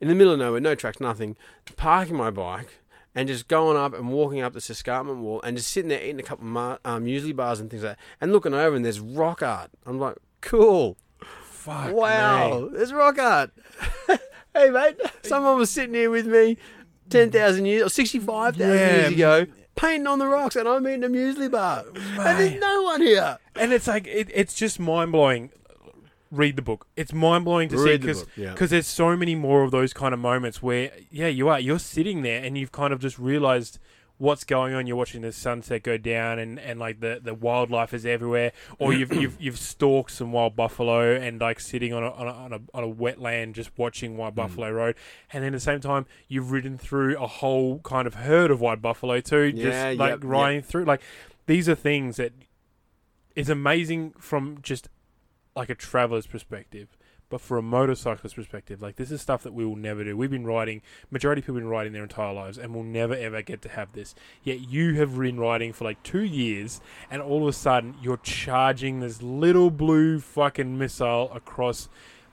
[0.00, 1.36] in the middle of nowhere, no tracks, nothing,
[1.76, 2.80] parking my bike
[3.14, 6.20] and just going up and walking up this escarpment wall and just sitting there eating
[6.20, 8.84] a couple of ma- um, muesli bars and things like that, and looking over and
[8.84, 9.70] there's rock art.
[9.84, 10.96] I'm like, cool,
[11.60, 12.76] Fuck wow, me.
[12.76, 13.50] there's rock art.
[14.54, 16.56] hey mate, someone was sitting here with me
[17.10, 19.00] ten thousand years or sixty five thousand Yeah.
[19.00, 19.46] years ago.
[19.76, 23.38] Painting on the rocks, and I'm eating a muesli bar, and there's no one here.
[23.56, 25.50] and it's like it, it's just mind blowing.
[26.30, 26.86] Read the book.
[26.96, 28.54] It's mind blowing to see Read the because book, yeah.
[28.54, 32.22] there's so many more of those kind of moments where yeah you are you're sitting
[32.22, 33.78] there and you've kind of just realized
[34.20, 34.86] what's going on.
[34.86, 38.92] You're watching the sunset go down and, and like the, the wildlife is everywhere, or
[38.92, 42.52] you've you've you've stalked some wild buffalo and like sitting on a on a, on
[42.52, 44.16] a, on a wetland just watching Mm.
[44.16, 44.94] wild buffalo road,
[45.32, 48.60] and then at the same time you've ridden through a whole kind of herd of
[48.60, 50.24] wild buffalo too, just Yeah, like yep, yep.
[50.24, 50.84] riding through.
[50.84, 51.00] Like
[51.46, 52.32] these are things that
[53.34, 54.88] is amazing from just
[55.56, 56.96] like a traveler's perspective.
[57.30, 60.16] But for a motorcyclist perspective, like this is stuff that we will never do.
[60.16, 63.14] We've been riding, majority of people have been riding their entire lives, and we'll never
[63.14, 64.14] ever get to have this.
[64.42, 68.18] Yet you have been riding for like two years, and all of a sudden you're
[68.18, 71.88] charging this little blue fucking missile across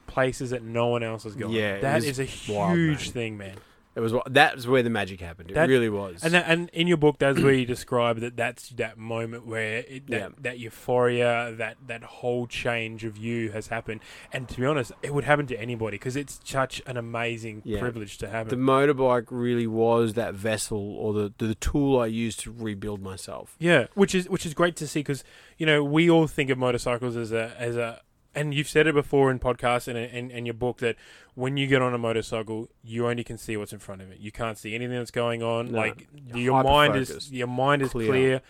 [0.08, 1.54] places that no one else is going.
[1.54, 3.14] Yeah, that is, that was is a wild, huge man.
[3.14, 3.56] thing, man.
[3.98, 5.50] It was what that was where the magic happened.
[5.50, 6.24] It That- really was.
[6.24, 9.78] And that, and in your book, that's where you describe that that's that moment where
[9.80, 10.30] it, that, Yeah.
[10.39, 14.02] that euphoria, that that whole change of you has happened.
[14.32, 17.80] And to be honest, it would happen to anybody because it's such an amazing Yeah.
[17.80, 18.60] privilege to have the it.
[18.60, 23.56] motorbike really was that vessel or the the tool I used to rebuild myself.
[23.58, 25.24] Yeah, which is which is great to see because
[25.58, 28.02] you know we all think of motorcycles as a as a
[28.38, 30.96] and you've said it before in podcasts and in, in your book that
[31.34, 34.20] when you get on a motorcycle, you only can see what's in front of it.
[34.20, 35.72] You can't see anything that's going on.
[35.72, 38.08] No, like your mind is your mind is clear.
[38.08, 38.42] clear.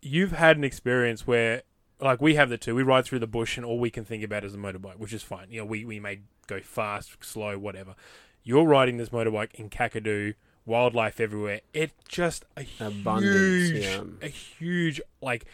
[0.00, 1.62] You've had an experience where,
[2.00, 4.24] like we have the two, we ride through the bush and all we can think
[4.24, 5.48] about is a motorbike, which is fine.
[5.50, 7.94] You know, we we may go fast, slow, whatever.
[8.42, 10.34] You're riding this motorbike in Kakadu,
[10.64, 11.60] wildlife everywhere.
[11.74, 14.02] It's just a Abundance, huge, yeah.
[14.22, 15.44] a huge like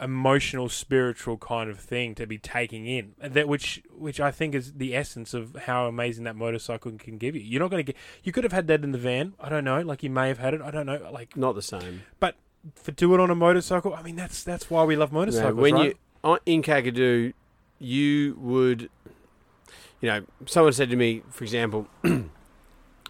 [0.00, 3.14] emotional, spiritual kind of thing to be taking in.
[3.20, 7.36] That which which I think is the essence of how amazing that motorcycle can give
[7.36, 7.42] you.
[7.42, 8.00] You're not going to get.
[8.22, 9.34] You could have had that in the van.
[9.40, 9.80] I don't know.
[9.80, 10.62] Like you may have had it.
[10.62, 11.10] I don't know.
[11.12, 12.02] Like Not the same.
[12.20, 12.36] But
[12.74, 13.94] for do it on a motorcycle.
[13.94, 15.84] I mean, that's that's why we love motorcycles, when right?
[15.84, 17.32] you on, in Kakadu,
[17.78, 18.88] you would,
[20.00, 21.88] you know, someone said to me, for example,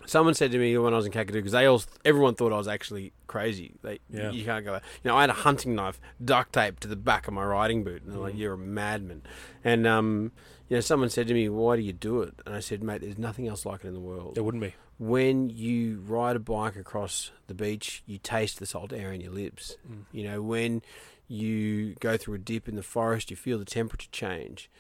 [0.06, 2.56] someone said to me when I was in Kakadu because they all everyone thought I
[2.58, 3.72] was actually crazy.
[3.82, 4.30] They, Yeah.
[4.30, 4.74] you can't go.
[4.74, 4.80] You
[5.10, 8.02] know, I had a hunting knife duct taped to the back of my riding boot,
[8.02, 8.38] and they're like, Mm.
[8.38, 9.22] "You're a madman."
[9.64, 10.32] And um,
[10.68, 13.00] you know, someone said to me, "Why do you do it?" And I said, "Mate,
[13.02, 14.74] there's nothing else like it in the world." It wouldn't be.
[14.98, 19.32] when you ride a bike across the beach, you taste the salt air in your
[19.32, 19.76] lips.
[19.90, 20.04] Mm.
[20.12, 20.80] You know, when
[21.28, 24.70] you go through a dip in the forest, you feel the temperature change.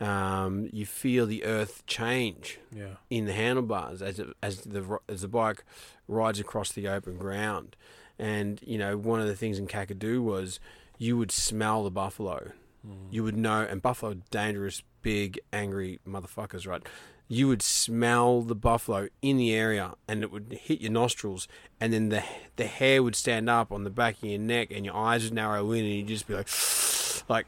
[0.00, 2.96] Um, you feel the earth change Yeah.
[3.08, 5.64] in the handlebars as it, as the as the bike
[6.06, 7.76] rides across the open ground.
[8.18, 10.60] And you know, one of the things in Kakadu was
[10.98, 12.52] you would smell the buffalo.
[12.86, 12.92] Mm.
[13.10, 16.82] You would know, and buffalo dangerous, big, angry motherfuckers, right?
[17.28, 21.48] You would smell the buffalo in the area, and it would hit your nostrils,
[21.80, 22.22] and then the
[22.56, 25.32] the hair would stand up on the back of your neck, and your eyes would
[25.34, 26.48] narrow in, and you'd just be like,
[27.28, 27.46] like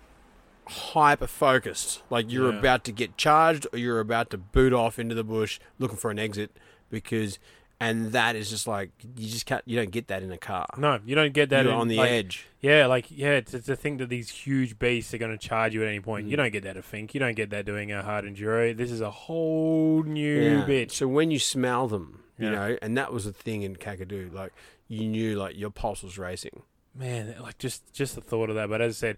[0.68, 2.58] hyper focused, like you're Yeah.
[2.58, 6.10] about to get charged, or you're about to boot off into the bush looking for
[6.10, 6.56] an exit,
[6.90, 7.38] because,
[7.80, 10.66] and that is just like you just can't, you don't get that in a car.
[10.76, 12.46] No, you don't get that you're in, on the like, edge.
[12.60, 15.88] Yeah, like yeah, to, think that these huge beasts are going to charge you at
[15.88, 16.26] any point.
[16.26, 16.38] You Mm.
[16.38, 17.14] don't get that at Finke.
[17.14, 18.76] You don't get that doing a hard enduro.
[18.76, 20.64] This is a whole new Yeah.
[20.66, 20.90] bitch.
[20.92, 22.50] So when you smell them, you Yeah.
[22.54, 24.52] know, and that was the thing in Kakadu, like
[24.88, 26.62] you knew like your pulse was racing.
[26.94, 28.68] Man, like just just the thought of that.
[28.68, 29.16] But as I said,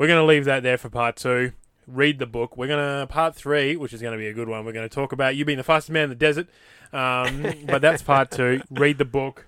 [0.00, 1.52] we're going to leave that there for part two.
[1.86, 2.56] Read the book.
[2.56, 4.64] We're going to part three, which is going to be a good one.
[4.64, 6.48] We're going to talk about you being the fastest man in the desert.
[6.90, 8.62] Um, but that's part two.
[8.70, 9.44] Read the book.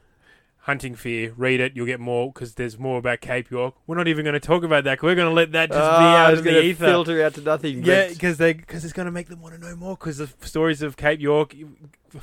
[0.67, 1.33] Hunting Fear.
[1.37, 1.73] Read it.
[1.75, 3.75] You'll get more because there's more about Cape York.
[3.87, 4.99] We're not even going to talk about that.
[4.99, 6.85] 'cause We're going to let that just be Ah, out of the ether.
[6.87, 7.83] filter out to nothing.
[7.85, 9.97] Yeah, because they because it's going to make them want to know more.
[9.97, 11.55] Because the stories of Cape York,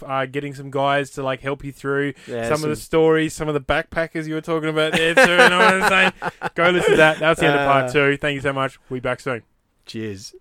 [0.05, 3.49] uh, getting some guys to like help you through yeah, some, of the stories, some
[3.49, 5.21] of the backpackers you were talking about there too.
[5.21, 6.31] you know what I'm saying?
[6.55, 7.19] Go listen to that.
[7.19, 8.17] That's the end of part Uh, two.
[8.17, 8.77] Thank you so much.
[8.89, 9.43] We'll be back soon.
[9.85, 10.33] Cheers.